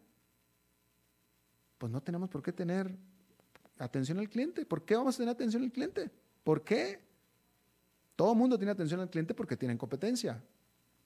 [1.78, 2.94] pues no tenemos por qué tener
[3.78, 4.66] atención al cliente.
[4.66, 6.10] ¿Por qué vamos a tener atención al cliente?
[6.44, 7.00] ¿Por qué?
[8.16, 10.42] Todo el mundo tiene atención al cliente porque tienen competencia.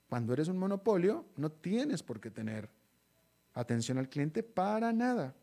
[0.09, 2.69] Cuando eres un monopolio, no tienes por qué tener
[3.55, 5.35] atención al cliente para nada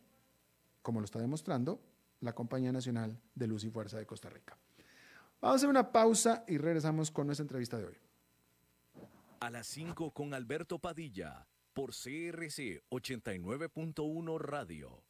[0.82, 1.80] como lo está demostrando
[2.20, 4.56] la Compañía Nacional de Luz y Fuerza de Costa Rica.
[5.40, 7.96] Vamos a hacer una pausa y regresamos con nuestra entrevista de hoy.
[9.40, 15.09] A las 5 con Alberto Padilla por CRC 89.1 Radio.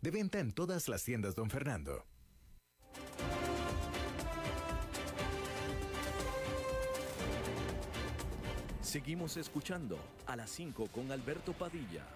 [0.00, 2.04] De venta en todas las tiendas, don Fernando.
[8.80, 12.06] Seguimos escuchando a las 5 con Alberto Padilla.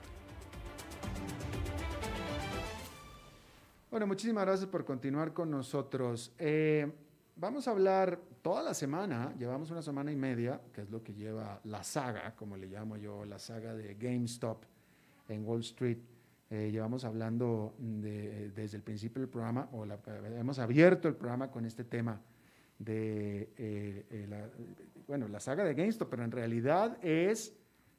[3.90, 6.32] Bueno, muchísimas gracias por continuar con nosotros.
[6.38, 6.88] Eh,
[7.34, 11.14] vamos a hablar toda la semana, llevamos una semana y media, que es lo que
[11.14, 14.62] lleva la saga, como le llamo yo, la saga de GameStop
[15.28, 15.98] en Wall Street.
[16.52, 21.84] Eh, llevamos hablando desde el principio del programa, o hemos abierto el programa con este
[21.84, 22.20] tema
[22.76, 24.48] de eh, eh, la,
[25.06, 27.54] bueno, la saga de GameStop, pero en realidad es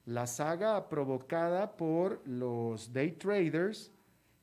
[0.05, 3.93] la saga provocada por los day traders,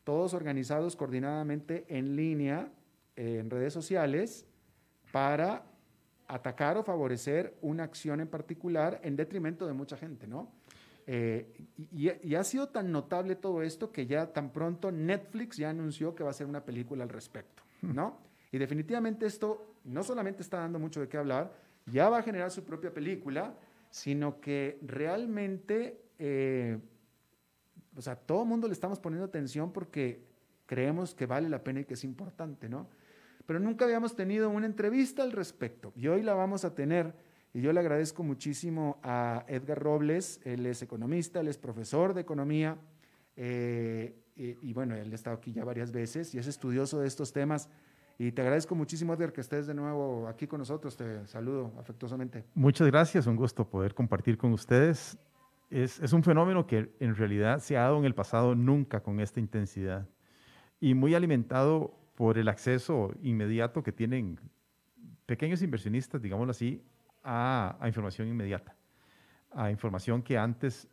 [0.04, 2.72] todos organizados coordinadamente en línea,
[3.14, 4.46] en redes sociales,
[5.12, 5.66] para
[6.28, 10.57] atacar o favorecer una acción en particular en detrimento de mucha gente, ¿no?
[11.10, 11.46] Eh,
[11.94, 16.22] y, ha sido tan notable todo esto que ya tan pronto Netflix ya anunció que
[16.22, 18.18] va a hacer una película al respecto, ¿no?
[18.52, 21.54] Y definitivamente esto no solamente está dando mucho de qué hablar,
[21.86, 23.54] ya va a generar su propia película,
[23.88, 26.78] sino que realmente, eh,
[27.96, 30.26] o sea, todo el mundo le estamos poniendo atención porque
[30.66, 32.86] creemos que vale la pena y que es importante, ¿no?
[33.46, 37.14] Pero nunca habíamos tenido una entrevista al respecto y hoy la vamos a tener
[37.58, 42.20] y yo le agradezco muchísimo a Edgar Robles, él es economista, él es profesor de
[42.20, 42.78] economía,
[43.34, 47.32] eh, y, bueno, él ha estado aquí ya varias veces y es estudioso de estos
[47.32, 47.68] temas.
[48.16, 50.96] Y te agradezco muchísimo, Edgar, que estés de nuevo aquí con nosotros.
[50.96, 52.44] Te saludo afectuosamente.
[52.54, 55.18] Muchas gracias, un gusto poder compartir con ustedes.
[55.68, 59.18] Es, es un fenómeno que en realidad se ha dado en el pasado nunca con
[59.18, 60.06] esta intensidad
[60.78, 64.38] y muy alimentado por el acceso inmediato que tienen
[65.26, 66.84] pequeños inversionistas, digámoslo así,
[67.30, 68.74] a, información inmediata,
[69.50, 70.88] a información que antes,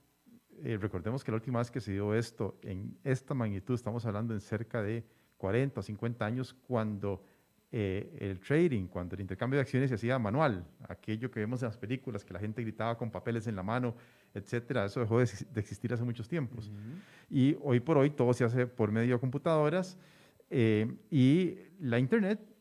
[0.63, 4.33] eh, recordemos que la última vez que se dio esto en esta magnitud, estamos hablando
[4.33, 5.05] en cerca de
[5.37, 7.23] 40 o 50 años, cuando
[7.71, 11.69] eh, el trading, cuando el intercambio de acciones se hacía manual, aquello que vemos en
[11.69, 13.95] las películas, que la gente gritaba con papeles en la mano,
[14.33, 16.69] etcétera, eso dejó de, existir hace muchos tiempos.
[17.29, 19.97] Y hoy por hoy todo se hace por medio de computadoras
[20.49, 22.54] eh, y la Internet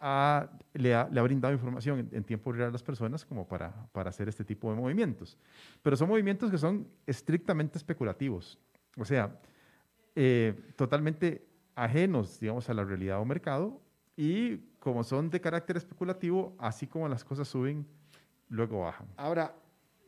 [0.00, 4.44] le, ha, brindado información en, tiempo real a las personas como para, para hacer este
[4.44, 5.36] tipo de movimientos.
[5.82, 8.58] Pero son movimientos que son estrictamente especulativos,
[8.96, 9.38] o sea,
[10.14, 13.80] eh, totalmente ajenos, digamos, a la realidad o mercado
[14.16, 17.86] y como son de carácter especulativo, así como las cosas suben,
[18.48, 19.06] luego bajan.
[19.16, 19.54] Ahora,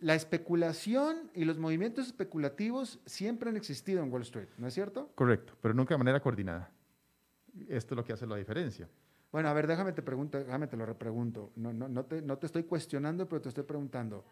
[0.00, 5.11] la especulación y los movimientos especulativos siempre han existido en Wall Street, ¿no es cierto?
[5.14, 6.71] Correcto, pero nunca de manera coordinada.
[7.69, 8.88] Esto es lo que hace la diferencia.
[9.33, 11.52] Bueno, a ver, déjame te pregunto, déjame te lo repregunto.
[11.56, 14.24] No, no, no, te, no te estoy cuestionando, pero te estoy preguntando.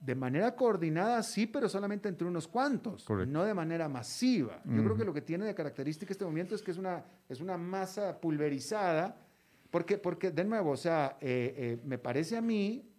[0.00, 4.60] De manera coordinada, sí, pero solamente entre unos cuantos, no de manera masiva.
[4.64, 7.40] Yo creo que lo que tiene de característica este movimiento es que es una, es
[7.40, 9.16] una masa pulverizada,
[9.70, 12.92] porque, porque de nuevo, o sea, eh, eh, me parece a mí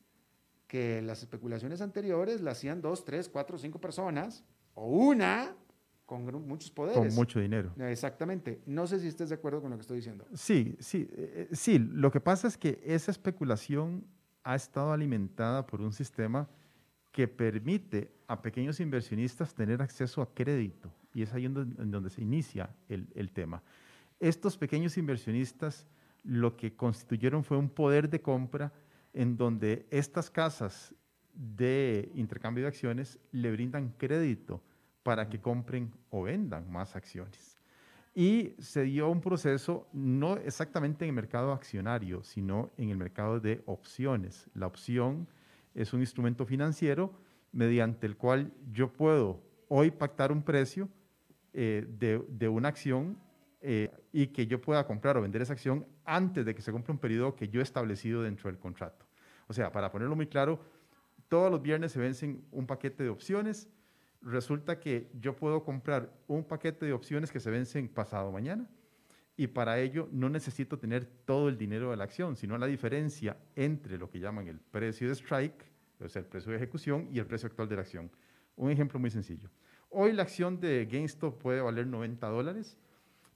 [0.65, 5.57] que las especulaciones anteriores las hacían dos, tres, cuatro, cinco personas, o una,
[6.05, 6.97] con muchos poderes.
[6.97, 7.73] Con mucho dinero.
[7.77, 8.61] Exactamente.
[8.65, 10.25] No sé si estés de acuerdo con lo que estoy diciendo.
[10.33, 11.79] Sí, sí, eh, eh, sí.
[11.79, 14.05] Lo que pasa es que esa especulación
[14.43, 16.49] ha estado alimentada por un sistema
[17.11, 20.91] que permite a pequeños inversionistas tener acceso a crédito.
[21.13, 21.53] Y es ahí en
[21.91, 23.61] donde, se inicia el, el tema.
[24.19, 25.87] Estos pequeños inversionistas
[26.23, 28.73] lo que constituyeron fue un poder de compra
[29.13, 30.93] en donde estas casas
[31.33, 34.63] de intercambio de acciones le brindan crédito
[35.03, 37.57] para que compren o vendan más acciones.
[38.15, 43.39] Y se dio un proceso no exactamente en el mercado accionario, sino en el mercado
[43.39, 44.49] de opciones.
[44.53, 45.27] La opción
[45.73, 47.13] es un instrumento financiero
[47.51, 50.89] mediante el cual yo puedo hoy pactar un precio
[51.53, 53.17] eh, de, una acción
[53.61, 56.93] eh, y que yo pueda comprar o vender esa acción antes de que se cumpla
[56.93, 59.05] un periodo que yo he establecido dentro del contrato.
[59.47, 60.59] O sea, para ponerlo muy claro,
[61.27, 63.69] todos los viernes se vencen un paquete de opciones.
[64.23, 68.69] Resulta que yo puedo comprar un paquete de opciones que se vencen pasado mañana
[69.35, 73.35] y para ello no necesito tener todo el dinero de la acción, sino la diferencia
[73.55, 75.65] entre lo que llaman el precio de strike,
[75.99, 78.09] o sea, el precio de ejecución y el precio actual de la acción.
[78.55, 79.49] Un ejemplo muy sencillo.
[79.89, 82.77] Hoy la acción de GameStop puede valer 90 dólares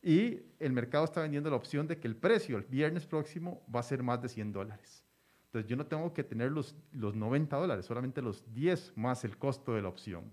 [0.01, 3.81] y el mercado está vendiendo la opción de que el precio el viernes próximo va
[3.81, 5.03] a ser más de 100 dólares.
[5.47, 9.38] Entonces yo no tengo que tener los, los 90 dólares, solamente los 10 más el
[9.38, 10.31] costo de la opción.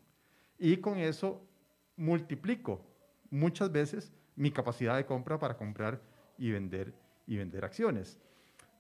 [0.59, 1.47] Y con eso
[1.97, 2.85] multiplico
[3.31, 6.01] muchas veces mi capacidad de compra para comprar
[6.39, 6.93] y vender,
[7.27, 8.19] y vender acciones.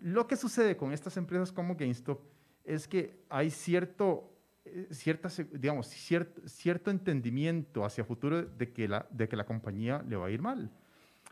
[0.00, 2.20] Lo que sucede con estas empresas como GameStop
[2.64, 4.32] es que hay cierto,
[4.64, 10.04] eh, cierta, digamos, cierto, cierto entendimiento hacia futuro de que, la, de que la compañía
[10.08, 10.70] le va a ir mal.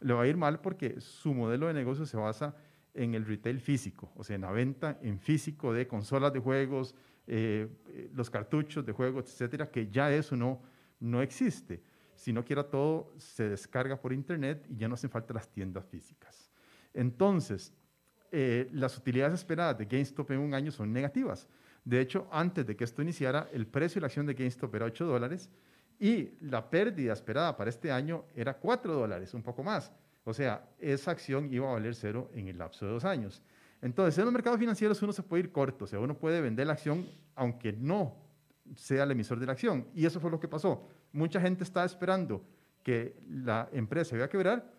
[0.00, 2.54] Le va a ir mal porque su modelo de negocio se basa en
[2.94, 6.94] el retail físico, o sea, en la venta en físico de consolas de juegos,
[7.26, 10.62] eh, eh, los cartuchos de juegos, etcétera, que ya eso no,
[11.00, 11.82] no existe.
[12.14, 15.84] Si no quiera todo, se descarga por internet y ya no hacen falta las tiendas
[15.86, 16.50] físicas.
[16.92, 17.72] Entonces,
[18.30, 21.48] eh, las utilidades esperadas de GameStop en un año son negativas.
[21.84, 24.86] De hecho, antes de que esto iniciara, el precio de la acción de GameStop era
[24.86, 25.50] 8 dólares
[25.98, 29.92] y la pérdida esperada para este año era 4 dólares, un poco más.
[30.24, 33.42] O sea, esa acción iba a valer cero en el lapso de dos años.
[33.80, 36.66] Entonces, en los mercados financieros uno se puede ir corto, o sea, uno puede vender
[36.68, 38.16] la acción aunque no
[38.76, 39.88] sea el emisor de la acción.
[39.94, 40.88] Y eso fue lo que pasó.
[41.12, 42.44] Mucha gente estaba esperando
[42.82, 44.72] que la empresa iba a quebrar,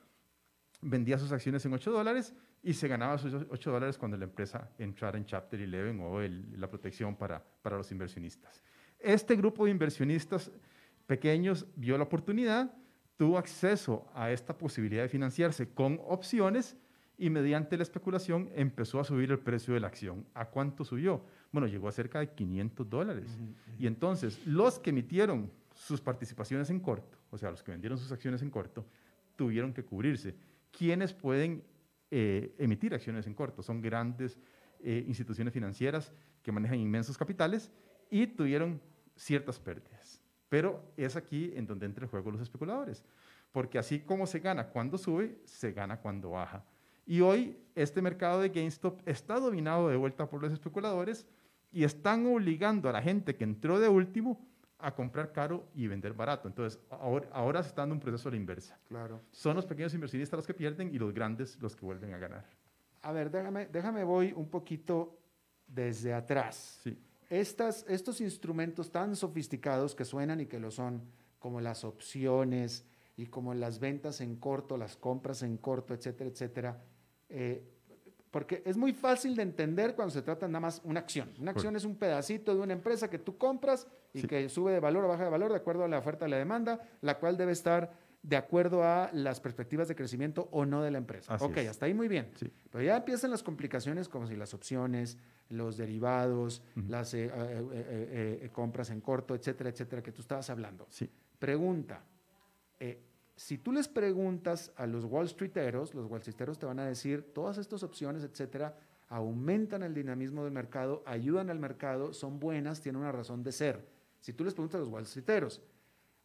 [0.81, 4.69] vendía sus acciones en 8 dólares y se ganaba sus 8 dólares cuando la empresa
[4.77, 6.21] entrara en Chapter 11 o
[6.57, 8.61] la protección para, para los inversionistas.
[8.99, 10.49] Este grupo de inversionistas
[11.05, 12.73] pequeños vio la oportunidad
[13.17, 16.75] tuvo acceso a esta posibilidad de financiarse con opciones
[17.17, 20.25] y mediante la especulación empezó a subir el precio de la acción.
[20.33, 21.23] ¿A cuánto subió?
[21.51, 23.37] Bueno, llegó a cerca de 500 dólares.
[23.77, 28.11] Y entonces los que emitieron sus participaciones en corto, o sea, los que vendieron sus
[28.11, 28.85] acciones en corto,
[29.35, 30.35] tuvieron que cubrirse.
[30.71, 31.63] ¿Quiénes pueden
[32.09, 33.61] eh, emitir acciones en corto?
[33.61, 34.39] Son grandes
[34.79, 36.11] eh, instituciones financieras
[36.41, 37.71] que manejan inmensos capitales
[38.09, 38.81] y tuvieron
[39.15, 40.22] ciertas pérdidas.
[40.53, 43.03] Pero es aquí en donde entra en juego los especuladores,
[43.51, 46.63] porque así como se gana cuando sube, se gana cuando baja.
[47.07, 51.25] Y hoy este mercado de GameStop está dominado de vuelta por los especuladores
[51.71, 54.45] y están obligando a la gente que entró de último
[54.77, 56.47] a comprar caro y vender barato.
[56.47, 58.77] Entonces, ahora, ahora se está dando un proceso a la inversa.
[58.87, 59.21] Claro.
[59.31, 62.45] Son los pequeños inversionistas los que pierden y los grandes los que vuelven a ganar.
[63.01, 65.17] A ver, déjame, déjame voy un poquito
[65.65, 66.79] desde atrás.
[66.83, 66.95] Sí
[67.29, 71.03] estos instrumentos tan sofisticados que suenan y que lo son,
[71.39, 72.85] como las opciones
[73.17, 76.83] y como las ventas en corto, las compras en corto, etcétera, etcétera,
[77.29, 77.69] eh,
[78.31, 81.31] porque es muy fácil de entender cuando se trata nada más una acción.
[81.39, 84.79] Una acción es un pedacito de una empresa que tú compras y que sube de
[84.79, 87.37] valor o baja de valor de acuerdo a la oferta y la demanda, la cual
[87.37, 87.93] debe estar
[88.23, 91.35] de acuerdo a las perspectivas de crecimiento o no de la empresa.
[91.35, 92.31] ok, hasta ahí muy bien.
[92.71, 95.17] Pero ya empiezan las complicaciones como si las opciones,
[95.49, 100.87] los derivados, las eh, eh, eh, compras en corto, etcétera, etcétera, que tú estabas hablando.
[100.89, 101.09] Sí.
[101.37, 102.01] Pregunta,
[103.35, 107.33] si tú les preguntas a los Wall Streeteros, los Wall Streeteros te van a decir,
[107.33, 108.77] todas estas opciones, etcétera,
[109.09, 113.85] aumentan el dinamismo del mercado, ayudan al mercado, son buenas, tienen una razón de ser.
[114.21, 115.61] Si tú les preguntas a los Wall Streeteros,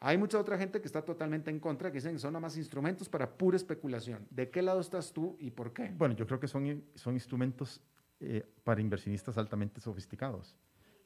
[0.00, 2.56] hay mucha otra gente que está totalmente en contra, que dicen que son nada más
[2.56, 4.26] instrumentos para pura especulación.
[4.30, 5.92] ¿De qué lado estás tú y por qué?
[5.96, 7.80] Bueno, yo creo que son, son instrumentos
[8.20, 10.56] eh, para inversionistas altamente sofisticados.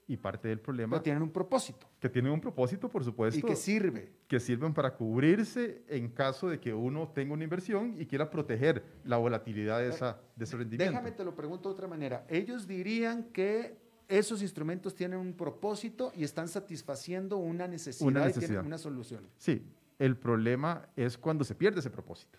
[0.09, 0.97] Y parte del problema...
[0.97, 1.87] Pero tienen un propósito.
[2.01, 3.39] Que tienen un propósito, por supuesto.
[3.39, 4.13] Y que sirve.
[4.27, 8.83] Que sirven para cubrirse en caso de que uno tenga una inversión y quiera proteger
[9.05, 10.91] la volatilidad de, esa, de ese rendimiento.
[10.91, 12.27] Déjame te lo pregunto de otra manera.
[12.29, 13.82] Ellos dirían que
[14.19, 19.27] esos instrumentos tienen un propósito y están satisfaciendo una necesidad, una y tienen una solución.
[19.37, 19.63] Sí,
[19.99, 22.39] el problema es cuando se pierde ese propósito.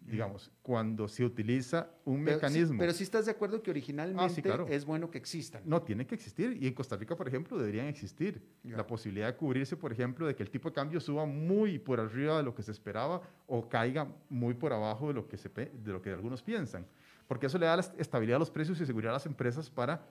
[0.00, 2.78] Digamos, cuando se utiliza un mecanismo.
[2.78, 5.62] pero si estás de acuerdo que originalmente ah, es bueno que existan.
[5.66, 6.56] No, tiene que existir.
[6.60, 8.42] Y en Costa Rica, por ejemplo, deberían existir.
[8.64, 12.00] La posibilidad de cubrirse, por ejemplo, de que el tipo de cambio suba muy por
[12.00, 15.50] arriba de lo que se esperaba o caiga muy por abajo de lo que, se,
[15.50, 16.86] de, lo que algunos piensan.
[17.28, 20.02] porque eso le da la estabilidad a los precios y seguridad a las empresas para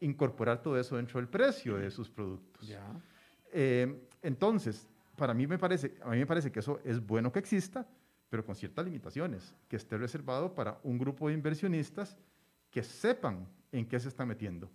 [0.00, 2.68] incorporar todo eso dentro del precio de sus productos.
[3.52, 7.38] Eh, entonces, para mí me parece, a mí me parece que eso es bueno que
[7.38, 7.86] exista,
[8.28, 12.16] pero con ciertas limitaciones, que esté reservado para un grupo de inversionistas
[12.70, 14.70] que sepan en qué se está metiendo.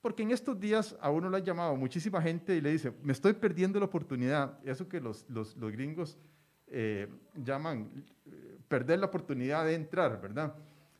[0.00, 3.12] Porque en estos días a uno le ha llamado muchísima gente y le dice, me
[3.12, 4.58] estoy perdiendo la oportunidad.
[4.62, 6.18] Eso que los, los, los gringos
[6.66, 7.88] eh, llaman
[8.26, 10.54] eh, perder la oportunidad de entrar, ¿verdad?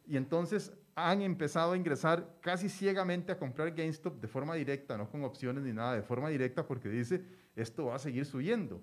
[0.07, 5.09] Y entonces han empezado a ingresar casi ciegamente a comprar GameStop de forma directa, no
[5.09, 7.25] con opciones ni nada, de forma directa porque dice,
[7.57, 8.83] esto va a seguir subiendo.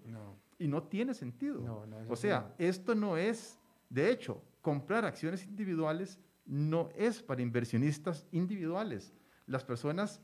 [0.57, 1.85] Y no tiene sentido.
[2.07, 3.59] o sea, esto no es,
[3.89, 9.13] de hecho, comprar acciones individuales no es para inversionistas individuales.
[9.45, 10.21] Las personas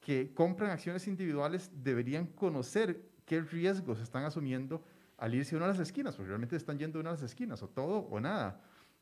[0.00, 4.84] que compran acciones individuales deberían conocer qué riesgos están asumiendo
[5.16, 7.22] al irse a una de las esquinas, porque realmente están yendo a una de las
[7.22, 8.60] esquinas, o todo o nada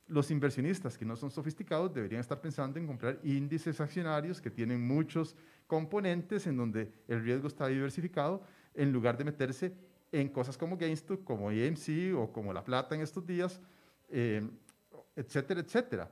[0.09, 4.80] los inversionistas que no son sofisticados deberían estar pensando en comprar índices accionarios que tienen
[4.80, 5.36] muchos
[5.66, 8.42] componentes en donde el riesgo está diversificado,
[8.74, 9.74] en lugar de meterse
[10.11, 13.61] en cosas como GameStop, como AMC o como La Plata en estos días,
[14.09, 14.46] eh,
[15.16, 16.11] etcétera, etcétera.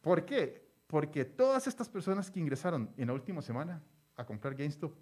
[0.00, 0.64] ¿Por qué?
[0.86, 3.82] Porque todas estas personas que ingresaron en la última semana
[4.16, 4.94] a comprar GameStop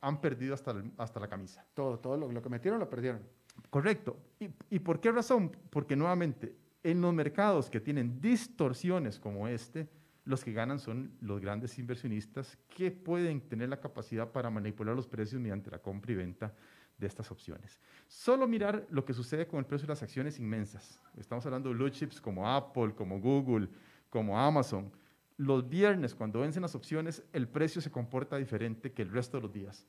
[0.00, 1.64] han perdido hasta, hasta la camisa.
[1.74, 3.22] Todo, todo lo, que metieron lo perdieron.
[3.70, 4.16] Correcto.
[4.38, 5.56] ¿Y, ¿Y por qué razón?
[5.70, 9.88] Porque nuevamente en los mercados que tienen distorsiones como este,
[10.24, 15.06] los que ganan son los grandes inversionistas que pueden tener la capacidad para manipular los
[15.06, 16.54] precios mediante la compra y venta
[16.98, 17.80] de estas opciones.
[18.08, 21.00] Solo mirar lo que sucede con el precio de las acciones inmensas.
[21.16, 23.68] Estamos hablando de blue chips como Apple, como Google,
[24.10, 24.92] como Amazon.
[25.36, 29.42] Los viernes, cuando vencen las opciones, el precio se comporta diferente que el resto de
[29.44, 29.86] los días,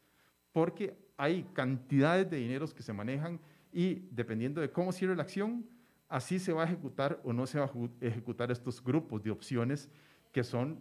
[0.54, 3.40] porque hay cantidades de dineros que se manejan
[3.74, 5.66] y dependiendo de cómo cierre la acción,
[6.10, 9.88] así se va a ejecutar o no se va a ejecutar estos grupos de opciones
[10.32, 10.80] que son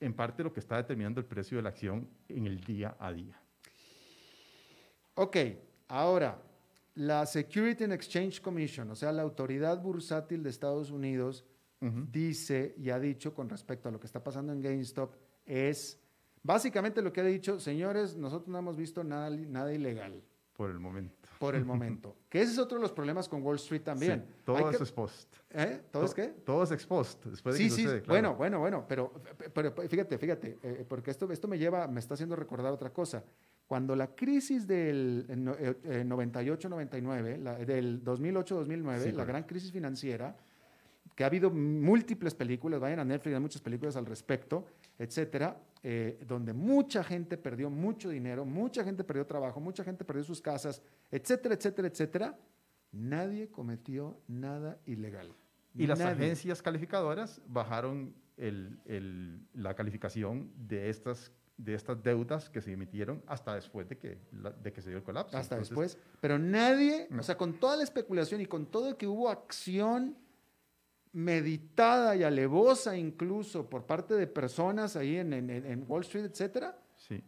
[0.00, 3.12] en parte lo que está determinando el precio de la acción en el día a
[3.12, 3.40] día.
[5.14, 5.36] Ok,
[5.88, 6.40] ahora,
[6.94, 11.44] la Security and Exchange Commission, o sea, la autoridad bursátil de Estados Unidos,
[12.12, 16.00] dice y ha dicho con respecto a lo que está pasando en GameStop, es
[16.40, 20.22] básicamente lo que ha dicho, señores, nosotros no hemos visto nada, nada ilegal.
[20.52, 22.14] Por el momento por el momento.
[22.30, 24.24] que ese es otro de los problemas con Wall Street también.
[24.44, 25.28] todo es expost.
[25.50, 25.80] ¿Eh?
[25.90, 26.28] ¿Todo es qué?
[26.44, 27.24] Todo es expost.
[27.24, 29.12] Después sí, sí, bueno, bueno, bueno, pero,
[29.52, 33.24] pero fíjate, fíjate, eh, porque esto, esto me lleva, me está haciendo recordar otra cosa.
[33.66, 40.36] Cuando la crisis del 98-99, eh, del 2008-2009, la gran crisis financiera,
[41.16, 44.64] que ha habido múltiples películas, vayan a Netflix, hay muchas películas al respecto,
[44.96, 50.22] etcétera, eh, donde mucha gente perdió mucho dinero, mucha gente perdió trabajo, mucha gente perdió
[50.22, 50.80] sus casas,
[51.10, 52.38] etcétera, etcétera, etcétera,
[52.92, 55.34] nadie cometió nada ilegal.
[55.74, 58.14] Y las agencias calificadoras bajaron
[59.54, 64.18] la calificación de estas, de estas deudas que se emitieron hasta después de que,
[64.62, 65.36] de que se dio el colapso.
[65.36, 65.98] Hasta después.
[66.20, 70.16] Pero nadie, o sea, con toda la especulación y con todo que hubo acción
[71.12, 76.78] meditada y alevosa incluso por parte de personas ahí en, Wall Street, etcétera,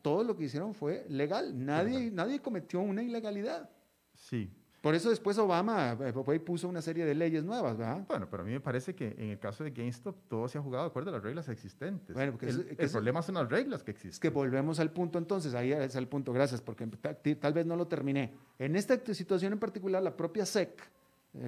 [0.02, 1.52] todo lo que hicieron fue legal.
[1.64, 3.68] Nadie, nadie cometió una ilegalidad.
[4.14, 4.50] Sí.
[4.84, 8.04] Por eso después Obama eh, puso una serie de leyes nuevas, ¿verdad?
[8.06, 10.60] Bueno, pero a mí me parece que en el caso de GameStop todo se ha
[10.60, 12.14] jugado de acuerdo a las reglas existentes.
[12.14, 14.10] Bueno, porque el, el problema son las reglas que existen.
[14.10, 17.76] Es que volvemos al punto entonces, ahí es el punto, gracias, porque tal vez no
[17.76, 18.34] lo terminé.
[18.58, 20.78] En esta situación en particular, la propia SEC,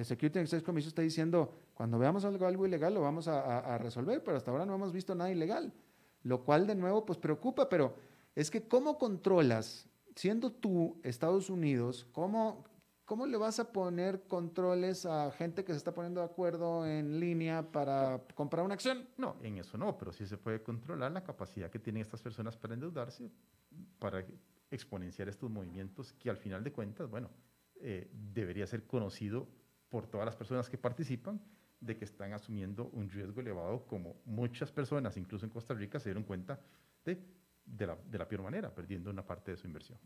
[0.03, 4.21] Security and Exchange Commission está diciendo, cuando veamos algo, algo ilegal lo vamos a, resolver,
[4.23, 5.71] pero hasta ahora no hemos visto nada ilegal,
[6.23, 7.95] lo cual de nuevo pues preocupa, pero
[8.35, 12.65] es que ¿cómo controlas, siendo tú Estados Unidos, cómo,
[13.05, 17.21] cómo le vas a poner controles a gente que se está poniendo de acuerdo en
[17.21, 19.07] línea para comprar una acción?
[19.17, 22.57] No, en eso no, pero sí se puede controlar la capacidad que tienen estas personas
[22.57, 23.31] para endeudarse,
[23.99, 24.25] para
[24.69, 27.29] exponenciar estos movimientos que al final de cuentas, bueno,
[27.79, 29.47] eh, debería ser conocido
[29.89, 31.41] por todas las personas que participan
[31.79, 36.09] de que están asumiendo un riesgo elevado como muchas personas, incluso en Costa Rica, se
[36.09, 36.59] dieron cuenta
[37.05, 37.23] de,
[37.65, 39.99] de, la, de la peor manera, perdiendo una parte de su inversión.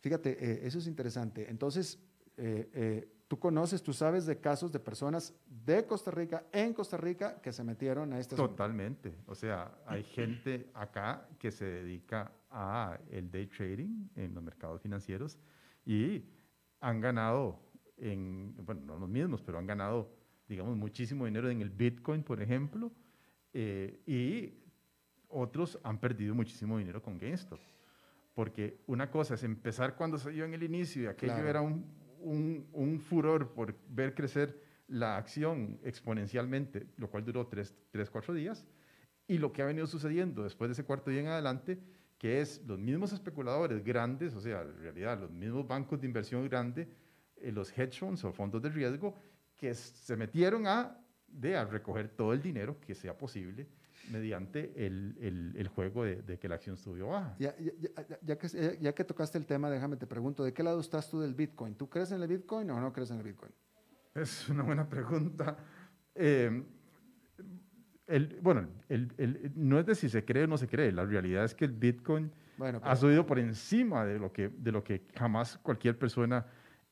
[0.00, 1.48] Fíjate, eh, eso es interesante.
[1.48, 1.98] Entonces,
[2.36, 6.96] eh, eh, tú conoces, tú sabes de casos de personas de Costa Rica, en Costa
[6.96, 9.16] Rica, que se metieron a este Totalmente.
[9.26, 14.80] O sea, hay gente acá que se dedica a el day trading en los mercados
[14.80, 15.38] financieros
[15.84, 16.24] y
[16.80, 17.58] han ganado
[17.96, 20.10] en, bueno, no los mismos, pero han ganado,
[20.48, 22.92] digamos, muchísimo dinero en el Bitcoin, por ejemplo,
[23.52, 24.66] eh, y
[25.28, 27.58] otros han perdido muchísimo dinero con GameStop.
[28.34, 31.86] Porque una cosa es empezar cuando dio en el inicio y aquello era un,
[32.20, 38.34] un, un, furor por ver crecer la acción exponencialmente, lo cual duró tres, tres, cuatro
[38.34, 38.66] días,
[39.28, 41.80] Y lo que ha venido sucediendo después de ese cuarto día en adelante,
[42.18, 46.48] que es los mismos especuladores grandes, o sea, en realidad los mismos bancos de inversión
[46.48, 46.88] grandes,
[47.52, 49.14] los hedge funds o fondos de riesgo,
[49.56, 53.66] que se metieron a, de, a recoger todo el dinero que sea posible
[54.10, 57.34] mediante el, el, el juego de, de, que la acción subió baja.
[57.38, 57.72] Ya, ya,
[58.22, 61.20] ya, que, ya que tocaste el tema, déjame te pregunto, ¿de qué lado estás tú
[61.20, 61.74] del Bitcoin?
[61.74, 63.52] ¿Tú crees en el Bitcoin o no crees en el Bitcoin?
[64.14, 65.56] Es una buena pregunta.
[66.14, 66.62] Eh,
[68.06, 71.04] el, bueno, el, el, no es de si se cree o no se cree, la
[71.04, 74.82] realidad es que el Bitcoin bueno, ha subido por encima de lo que, de lo
[74.84, 76.46] que jamás cualquier persona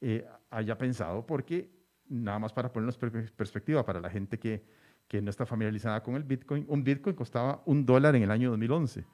[0.06, 1.70] eh, haya pensado, porque
[2.10, 4.62] nada más para ponernos en perspectiva, para la gente que,
[5.08, 8.50] que no está familiarizada con el Bitcoin, un Bitcoin costaba un dólar en el año
[8.50, 9.06] 2011.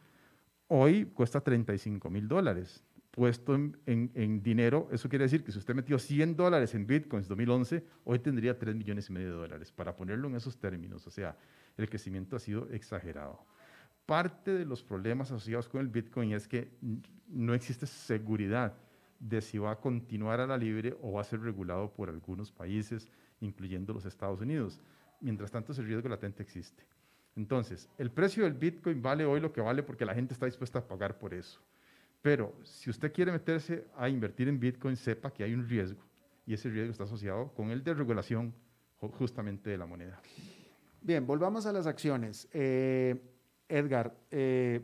[0.66, 2.82] Hoy cuesta 35 mil dólares.
[3.12, 6.88] Puesto en, en, en, dinero, eso quiere decir que si usted metió 100 dólares en
[6.88, 11.06] Bitcoins 2011, hoy tendría 3 millones y medio de dólares, para ponerlo en esos términos.
[11.06, 11.36] O sea,
[11.76, 13.44] el crecimiento ha sido exagerado.
[14.06, 16.72] Parte de los problemas asociados con el Bitcoin es que
[17.28, 18.74] no existe seguridad
[19.20, 22.50] de si va a continuar a la libre o va a ser regulado por algunos
[22.50, 23.06] países,
[23.40, 24.80] incluyendo los Estados Unidos.
[25.20, 26.82] Mientras tanto, ese riesgo latente existe.
[27.36, 30.80] Entonces, el precio del Bitcoin vale hoy lo que vale porque la gente está dispuesta
[30.80, 31.60] a pagar por eso.
[32.22, 36.02] Pero si usted quiere meterse a invertir en Bitcoin, sepa que hay un riesgo
[36.46, 38.52] y ese riesgo está asociado con el de regulación
[38.98, 40.20] justamente de la moneda.
[41.00, 42.48] Bien, volvamos a las acciones.
[42.52, 43.18] Eh,
[43.68, 44.80] Edgar, eh,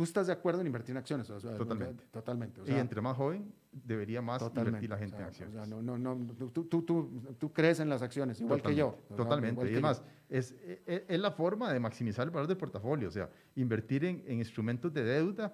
[0.00, 1.26] ¿tú estás de acuerdo en invertir en acciones?
[1.26, 2.04] totalmente.
[2.10, 2.62] Totalmente.
[2.62, 5.54] O sea, y entre más joven, debería más invertir la gente en acciones.
[5.54, 8.74] O sea, no, no, no, tú, tú, tú, tú, crees en las acciones, igual que
[8.74, 8.96] yo.
[9.14, 9.66] Totalmente.
[9.66, 10.54] Y además, es,
[10.86, 13.08] es, es, la forma de maximizar el valor del portafolio.
[13.08, 15.52] O sea, invertir en, en instrumentos de deuda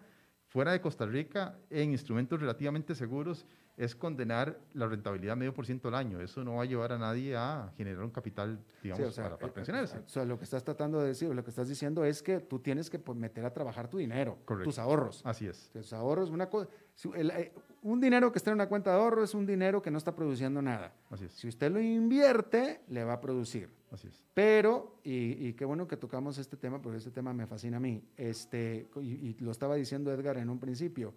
[0.57, 3.45] fuera de Costa Rica en instrumentos relativamente seguros
[3.77, 6.19] es condenar la rentabilidad medio por ciento al año.
[6.19, 9.55] Eso no va a llevar a nadie a generar un capital, digamos, para, para, eh,
[9.55, 9.99] pensionarse.
[9.99, 12.59] O sea, lo que estás tratando de decir, lo que estás diciendo es que tú
[12.59, 15.21] tienes que pues, meter a trabajar tu dinero, tus ahorros.
[15.27, 15.69] Así es.
[15.75, 16.71] Tus ahorros, una cosa,
[17.17, 17.53] eh,
[17.83, 20.17] un dinero que está en una cuenta de ahorro es un dinero que no está
[20.17, 20.95] produciendo nada.
[21.11, 21.35] Así es.
[21.35, 23.69] Si usted lo invierte, le va a producir.
[23.91, 24.25] Así es.
[24.35, 27.81] Pero, y, y qué bueno que tocamos este tema, porque este tema me fascina a
[27.81, 31.15] mí, este, y, y lo estaba diciendo Edgar en un principio,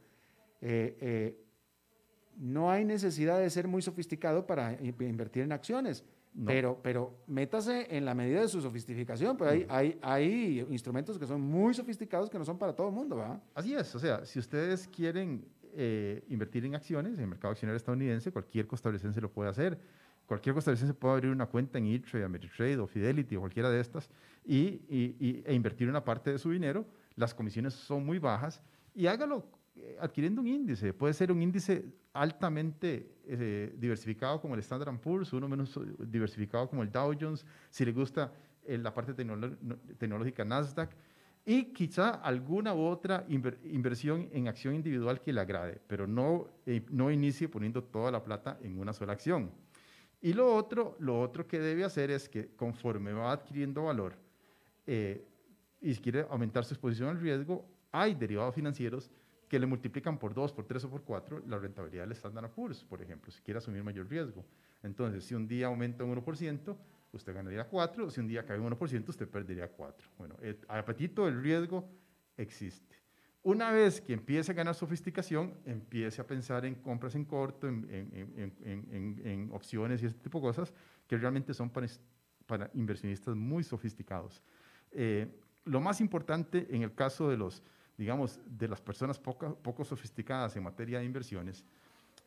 [0.61, 1.45] eh, eh,
[2.37, 6.05] no hay necesidad de ser muy sofisticado para invertir en acciones.
[6.33, 6.45] No.
[6.45, 11.25] Pero, pero métase en la medida de su sofisticación, pues hay, hay, hay, instrumentos que
[11.25, 13.41] son muy sofisticados que no son para todo el mundo, ¿verdad?
[13.55, 15.43] Así es, o sea, si ustedes quieren
[15.73, 19.79] eh, invertir en acciones, en el mercado accionario estadounidense, cualquier costarricense lo puede hacer.
[20.29, 24.11] Cualquier costarricense puede abrir una cuenta en E-Trade, Ameritrade o Fidelity o cualquiera de estas
[24.45, 24.79] y,
[25.43, 26.85] e invertir una parte de su dinero.
[27.15, 28.61] Las comisiones son muy bajas
[28.93, 29.43] y hágalo
[29.75, 30.93] eh, adquiriendo un índice.
[30.93, 36.83] Puede ser un índice altamente eh, diversificado como el Standard Poor's, uno menos diversificado como
[36.83, 38.31] el Dow Jones, si le gusta
[38.67, 40.91] eh, la parte tecnológica Nasdaq,
[41.43, 46.49] y quizá alguna u otra inver inversión en acción individual que le agrade, pero no,
[46.67, 49.49] eh, no inicie poniendo toda la plata en una sola acción.
[50.21, 54.15] Y lo otro, lo otro que debe hacer es que conforme va adquiriendo valor
[54.85, 55.25] eh,
[55.81, 59.09] y quiere aumentar su exposición al riesgo, hay derivados financieros
[59.47, 62.83] que le multiplican por 2, por 3 o por 4 la rentabilidad del Standard Poor's,
[62.83, 64.45] por ejemplo, si quiere asumir mayor riesgo.
[64.83, 66.77] Entonces, si un día aumenta un 1%,
[67.13, 70.07] usted ganaría 4, si un día cae un 1%, usted perdería 4.
[70.17, 71.89] Bueno, el apetito del riesgo
[72.37, 72.98] existe.
[73.49, 77.87] Una vez que empiece a ganar sofisticación, empiece a pensar en compras en corto, en,
[77.89, 80.71] en, en, en opciones y ese tipo de cosas,
[81.07, 81.87] que realmente son para,
[82.45, 84.43] para inversionistas muy sofisticados.
[84.91, 85.27] Eh,
[85.65, 87.63] lo más importante en el caso de los
[87.97, 91.65] digamos, de las personas poco, poco sofisticadas en materia de inversiones,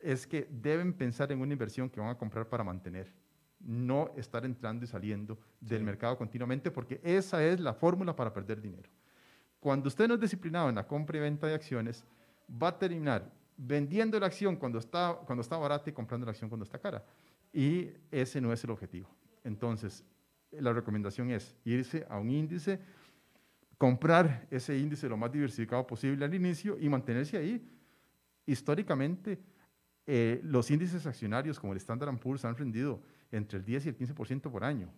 [0.00, 3.12] es que deben pensar en una inversión que van a comprar para mantener,
[3.60, 5.84] no estar entrando y saliendo del sí.
[5.84, 8.90] mercado continuamente, porque esa es la fórmula para perder dinero.
[9.62, 12.04] Cuando usted no es disciplinado en la compra y venta de acciones,
[12.50, 16.50] va a terminar vendiendo la acción cuando está, cuando está barata y comprando la acción
[16.50, 17.04] cuando está cara.
[17.52, 19.08] Y ese no es el objetivo.
[19.44, 20.04] Entonces,
[20.50, 22.80] la recomendación es irse a un índice
[23.82, 27.60] comprar ese índice lo más diversificado posible al inicio y mantenerse ahí.
[28.46, 29.40] Históricamente,
[30.06, 33.00] eh, los índices accionarios como el Standard Poor's han rendido
[33.32, 34.88] entre el 10 y el 15% por año.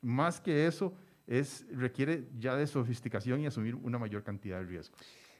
[0.00, 0.92] Más que eso,
[1.26, 4.98] es, requiere ya de sofisticación y asumir una mayor cantidad de riesgos.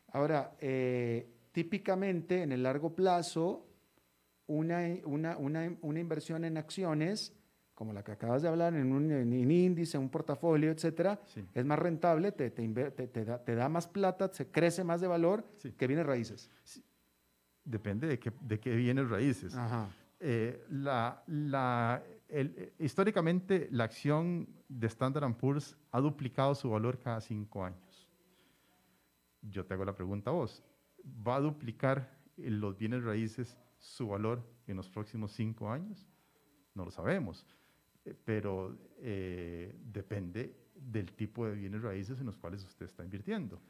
[0.08, 3.66] Ahora, eh, típicamente en el largo plazo,
[4.46, 7.34] una, una, una, una inversión en acciones
[7.74, 11.44] como la que acabas de hablar, en un en índice, un portafolio, etcétera, sí.
[11.52, 15.00] es más rentable, te, te, te, te, da, te da más plata, se crece más
[15.00, 15.72] de valor sí.
[15.72, 16.50] que bienes raíces.
[16.62, 16.82] Sí.
[17.64, 19.54] Depende de qué, de qué bienes raíces.
[19.56, 19.88] Ajá.
[20.20, 22.02] Eh, la, la,
[22.78, 28.08] históricamente la acción de Standard Poor's ha duplicado su valor cada cinco años.
[29.42, 30.62] Yo te hago la pregunta a vos,
[31.26, 36.08] ¿va a duplicar eh, los bienes raíces su valor en los próximos cinco años?
[36.74, 37.46] No lo sabemos,
[38.04, 43.60] eh, pero eh, depende del tipo de bienes raíces en los cuales usted está invirtiendo.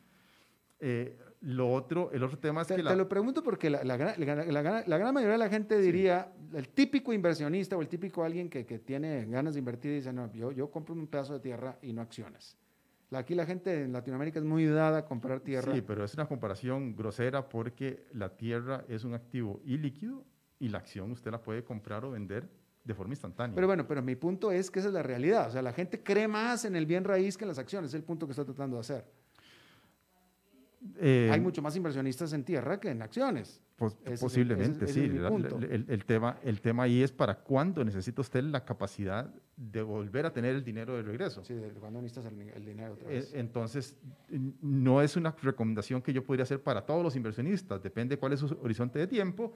[0.81, 3.85] Eh, lo otro, el otro tema es Te, que te la- lo pregunto porque la,
[3.85, 8.25] la gran- la gran- mayoría de la gente diría, el típico inversionista o el típico
[8.25, 11.41] alguien que, que tiene ganas de invertir dice, no, yo, yo compro un pedazo de
[11.41, 12.57] tierra y no acciones.
[13.13, 15.73] Aquí la gente en Latinoamérica es muy dada a comprar tierra.
[15.73, 20.25] Sí, pero es una comparación grosera porque la tierra es un activo ilíquido
[20.59, 22.49] y la acción usted la puede comprar o vender
[22.83, 23.55] de forma instantánea.
[23.55, 25.47] Pero bueno, pero mi punto es que esa es la realidad.
[25.49, 27.91] O sea, la gente cree más en el bien raíz que en las acciones.
[27.91, 29.05] Es el punto que estoy tratando de hacer.
[30.99, 33.61] Eh, Hay mucho más inversionistas en tierra que en acciones.
[33.77, 35.17] pos- ese es el- posiblemente, ese es- sí.
[35.19, 35.59] ese punto.
[35.59, 39.83] la- el, el tema, el tema ahí es para cuándo necesita usted la capacidad de
[39.83, 41.43] volver a tener el dinero de regreso.
[41.45, 43.33] Sí, de cuando necesitas el, el dinero otra Eh, vez.
[43.35, 43.97] Entonces,
[44.61, 47.83] no es una recomendación que yo podría hacer para todos los inversionistas.
[47.83, 49.55] Depende cuál es su horizonte de tiempo,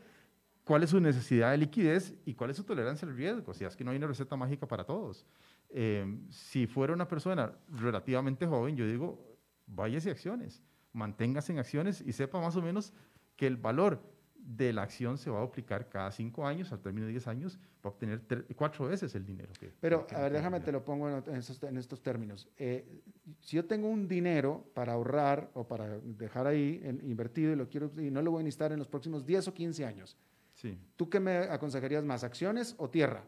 [0.65, 3.51] cuál es su necesidad de liquidez y cuál es su tolerancia al riesgo.
[3.53, 5.27] O sea, es que no hay una receta mágica para todos.
[5.71, 10.63] Eh, si fuera una persona relativamente joven, yo digo, váyase a acciones,
[10.99, 12.93] manténgase en acciones y sepa más o menos
[13.37, 14.03] que el valor
[14.37, 17.59] de la acción se va a duplicar cada cinco años, al término de 10 años,
[17.85, 18.23] va a obtener
[18.57, 19.53] cuatro veces el dinero.
[19.61, 22.49] que- Pero, que- a ver, déjame, te lo pongo en, estos, términos.
[22.57, 23.03] Eh,
[23.41, 27.69] si yo tengo un dinero para ahorrar o para dejar ahí en- invertido y, lo
[27.69, 30.17] quiero, y no lo voy a necesitar en los próximos 10 o 15 años,
[30.55, 30.79] Sí.
[30.97, 33.25] ¿tú qué me aconsejarías más, acciones o tierra?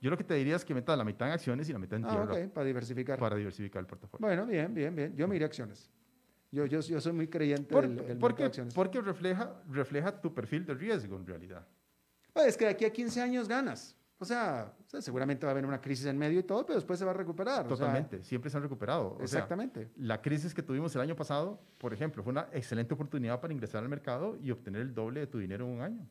[0.00, 1.96] Yo lo que te diría es que metas la mitad en acciones y la mitad
[1.98, 3.18] en Ah, tierra ok, para diversificar.
[3.18, 4.26] para diversificar el portafolio.
[4.26, 5.16] Bueno, bien, bien, bien.
[5.16, 5.88] Yo me iría a acciones.
[6.52, 10.32] Yo, yo, yo soy muy creyente Por- del, del porque de porque refleja, refleja tu
[10.32, 11.66] perfil de riesgo en realidad.
[12.32, 13.96] Pues, es que de aquí a 15 años ganas.
[14.18, 16.76] O sea, o sea, seguramente va a haber una crisis en medio y todo, pero
[16.76, 17.66] después se va a recuperar.
[17.66, 19.12] o sea, Totalmente, siempre se han recuperado.
[19.14, 19.90] O sea, exactamente.
[19.96, 23.82] la crisis que tuvimos el año pasado, por ejemplo, fue una excelente oportunidad para ingresar
[23.82, 26.08] al mercado y obtener el doble de tu dinero en un año.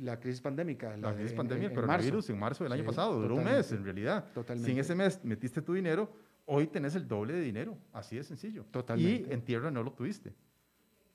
[0.00, 0.96] la crisis pandémica.
[0.96, 3.42] La de- crisis pandemia, en- el coronavirus en marzo del año Sí, pasado, duró un
[3.42, 3.74] mes totalmente.
[3.74, 4.24] en realidad.
[4.32, 4.66] Totalmente.
[4.66, 6.08] Si en ese mes metiste tu dinero,
[6.48, 8.64] hoy tenés el doble de dinero, así de sencillo.
[8.70, 9.30] Totalmente.
[9.30, 10.34] Y en tierra no lo tuviste.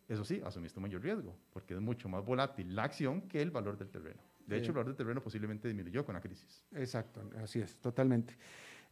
[0.08, 3.78] Eso sí, asumiste mayor riesgo, porque es mucho más volátil la acción que el valor
[3.78, 4.22] del terreno.
[4.46, 6.66] De hecho, el valor del terreno posiblemente disminuyó con la crisis.
[6.74, 8.36] Exacto, así es, totalmente.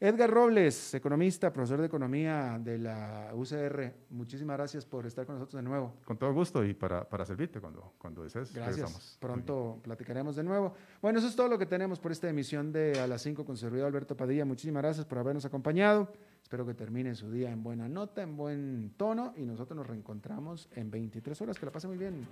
[0.04, 5.62] Edgar Robles, economista, profesor de economía de la UCR, muchísimas gracias por estar con nosotros
[5.62, 5.94] de nuevo.
[6.06, 8.52] Con todo gusto y para, para servirte cuando, cuando desees.
[8.52, 8.78] Gracias.
[8.78, 9.18] regresamos.
[9.20, 10.74] Pronto platicaremos de nuevo.
[11.04, 13.56] Bueno, eso es todo lo que tenemos por esta emisión de A las 5 con
[13.56, 14.44] su servidor Alberto Padilla.
[14.44, 16.12] Muchísimas gracias por habernos acompañado.
[16.52, 20.68] Espero que termine su día en buena nota, en buen tono y nosotros nos reencontramos
[20.76, 21.58] en 23 horas.
[21.58, 22.28] Que la pase muy bien.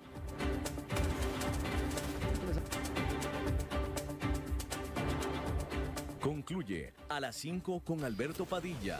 [6.20, 9.00] Concluye a las 5 con Alberto Padilla.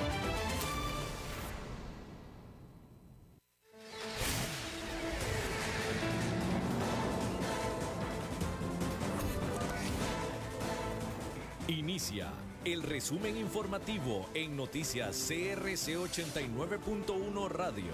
[12.65, 17.91] El resumen informativo en noticias CRC 89.1 Radio.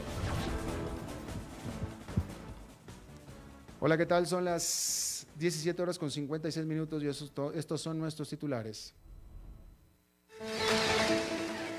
[3.82, 4.26] Hola, ¿qué tal?
[4.26, 8.94] Son las 17 horas con 56 minutos y estos son nuestros titulares.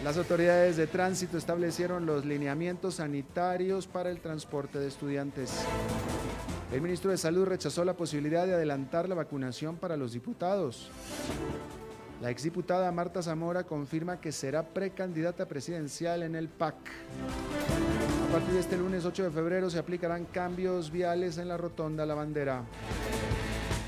[0.05, 5.65] Las autoridades de tránsito establecieron los lineamientos sanitarios para el transporte de estudiantes.
[6.71, 10.91] El ministro de Salud rechazó la posibilidad de adelantar la vacunación para los diputados.
[12.21, 16.75] La exdiputada Marta Zamora confirma que será precandidata presidencial en el PAC.
[18.29, 22.05] A partir de este lunes 8 de febrero se aplicarán cambios viales en la rotonda
[22.05, 22.65] La Bandera.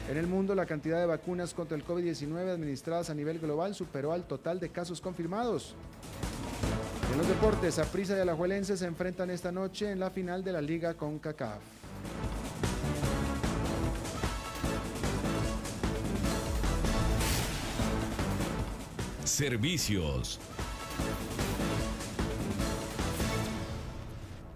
[0.09, 4.13] En el mundo, la cantidad de vacunas contra el COVID-19 administradas a nivel global superó
[4.13, 5.75] al total de casos confirmados.
[7.13, 10.61] En los deportes, Aprisa y Alajuelense se enfrentan esta noche en la final de la
[10.61, 11.59] Liga con CACAF.
[19.31, 20.41] Servicios.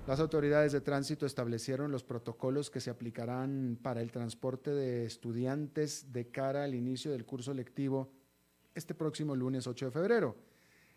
[0.08, 6.12] Las autoridades de tránsito establecieron los protocolos que se aplicarán para el transporte de estudiantes
[6.12, 8.10] de cara al inicio del curso lectivo
[8.74, 10.36] este próximo lunes 8 de febrero.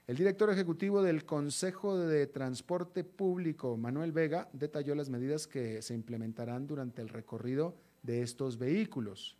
[0.07, 5.93] El director ejecutivo del Consejo de Transporte Público, Manuel Vega, detalló las medidas que se
[5.93, 9.37] implementarán durante el recorrido de estos vehículos.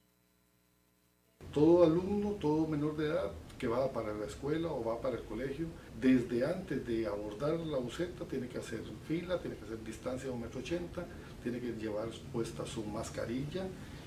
[1.52, 5.24] Todo alumno, todo menor de edad que va para la escuela o va para el
[5.24, 5.68] colegio,
[6.00, 10.36] desde antes de abordar la buseta tiene que hacer fila, tiene que hacer distancia de
[10.36, 11.06] un metro ochenta,
[11.42, 13.66] tiene que llevar puesta su mascarilla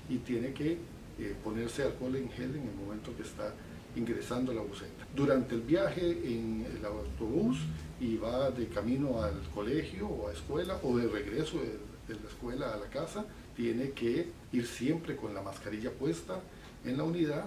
[0.09, 0.77] y tiene que
[1.19, 3.53] eh, ponerse alcohol en gel en el momento que está
[3.95, 5.05] ingresando a la buseta.
[5.15, 7.59] Durante el viaje en el autobús
[7.99, 12.73] y va de camino al colegio o a escuela o de regreso de, la escuela
[12.73, 13.25] a la casa,
[13.55, 16.41] tiene que ir siempre con la mascarilla puesta
[16.83, 17.45] en la unidad,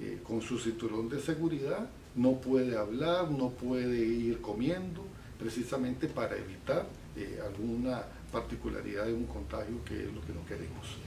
[0.00, 5.04] eh, con su cinturón de seguridad, no puede hablar, no puede ir comiendo,
[5.38, 6.86] precisamente para evitar
[7.16, 10.98] eh, alguna particularidad de un contagio que es lo que no queremos.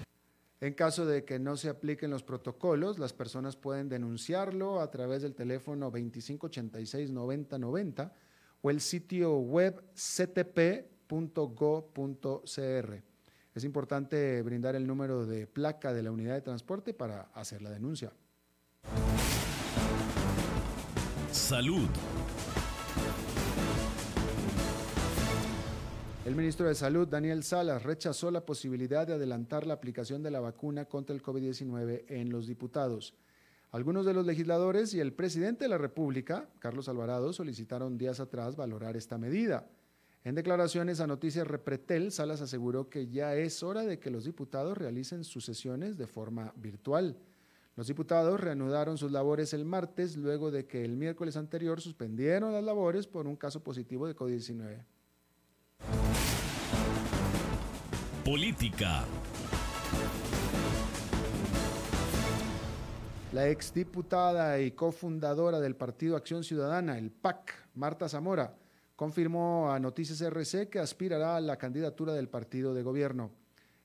[0.60, 5.22] En caso de que no se apliquen los protocolos, las personas pueden denunciarlo a través
[5.22, 8.12] del teléfono 2586-9090
[8.62, 10.94] o el sitio web ctp.go.cr.
[13.54, 17.70] Es importante brindar el número de placa de la unidad de transporte para hacer la
[17.70, 18.14] denuncia.
[21.34, 21.90] Salud.
[26.26, 30.42] El ministro de Salud, Daniel Salas, rechazó la posibilidad de adelantar la aplicación de la
[30.42, 33.16] vacuna contra el COVID-19 en los diputados.
[33.72, 38.56] Algunos de los legisladores y el presidente de la República, Carlos Alvarado, solicitaron días atrás
[38.56, 39.68] valorar esta medida.
[40.24, 44.78] En declaraciones a Noticias Repretel, Salas aseguró que ya es hora de que los diputados
[44.78, 47.18] realicen sus sesiones de forma virtual.
[47.76, 52.64] Los diputados reanudaron sus labores el martes luego de que el miércoles anterior suspendieron las
[52.64, 54.86] labores por un caso positivo de COVID-19.
[58.24, 59.06] Política.
[63.32, 68.56] La exdiputada y cofundadora del Partido Acción Ciudadana, el PAC, Marta Zamora,
[68.96, 73.32] confirmó a Noticias RC que aspirará a la candidatura del partido de gobierno.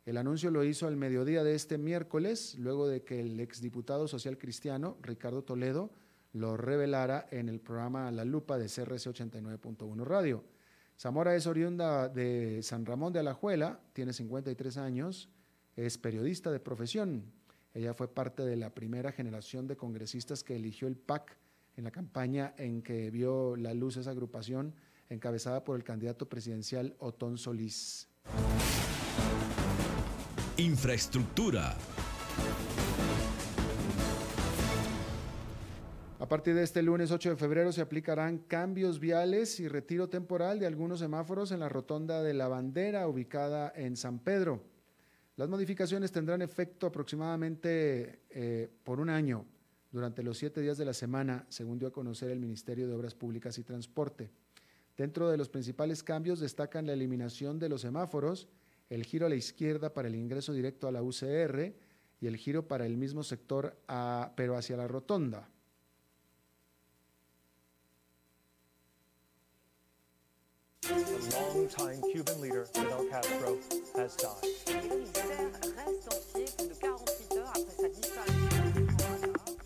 [0.09, 4.38] El anuncio lo hizo al mediodía de este miércoles, luego de que el exdiputado social
[4.38, 5.90] cristiano, Ricardo Toledo,
[6.32, 10.44] lo revelara en el programa La Lupa de CRC 89.1 Radio.
[10.98, 15.28] Zamora es oriunda de San Ramón de Alajuela, tiene 53 años,
[15.76, 17.30] es periodista de profesión.
[17.74, 21.36] Ella fue parte de la primera generación de congresistas que eligió el PAC
[21.76, 24.74] en la campaña en que vio la luz esa agrupación
[25.11, 28.09] encabezada por el candidato presidencial Otón Solís.
[30.59, 31.76] Infraestructura.
[36.18, 40.59] A partir de este lunes 8 de febrero se aplicarán cambios viales y retiro temporal
[40.59, 44.64] de algunos semáforos en la rotonda de la bandera ubicada en San Pedro.
[45.36, 49.46] Las modificaciones tendrán efecto aproximadamente eh, por un año
[49.92, 53.14] durante los siete días de la semana, según dio a conocer el Ministerio de Obras
[53.14, 54.32] Públicas y Transporte.
[54.96, 58.48] Dentro de los principales cambios destacan la eliminación de los semáforos,
[58.91, 61.74] el giro a la izquierda para el ingreso directo a la UCR
[62.20, 63.76] y el giro para el mismo sector,
[64.34, 65.49] pero hacia la rotonda.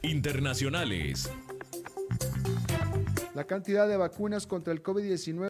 [0.03, 1.31] Internacionales.
[3.35, 5.49] La cantidad de vacunas contra el COVID-19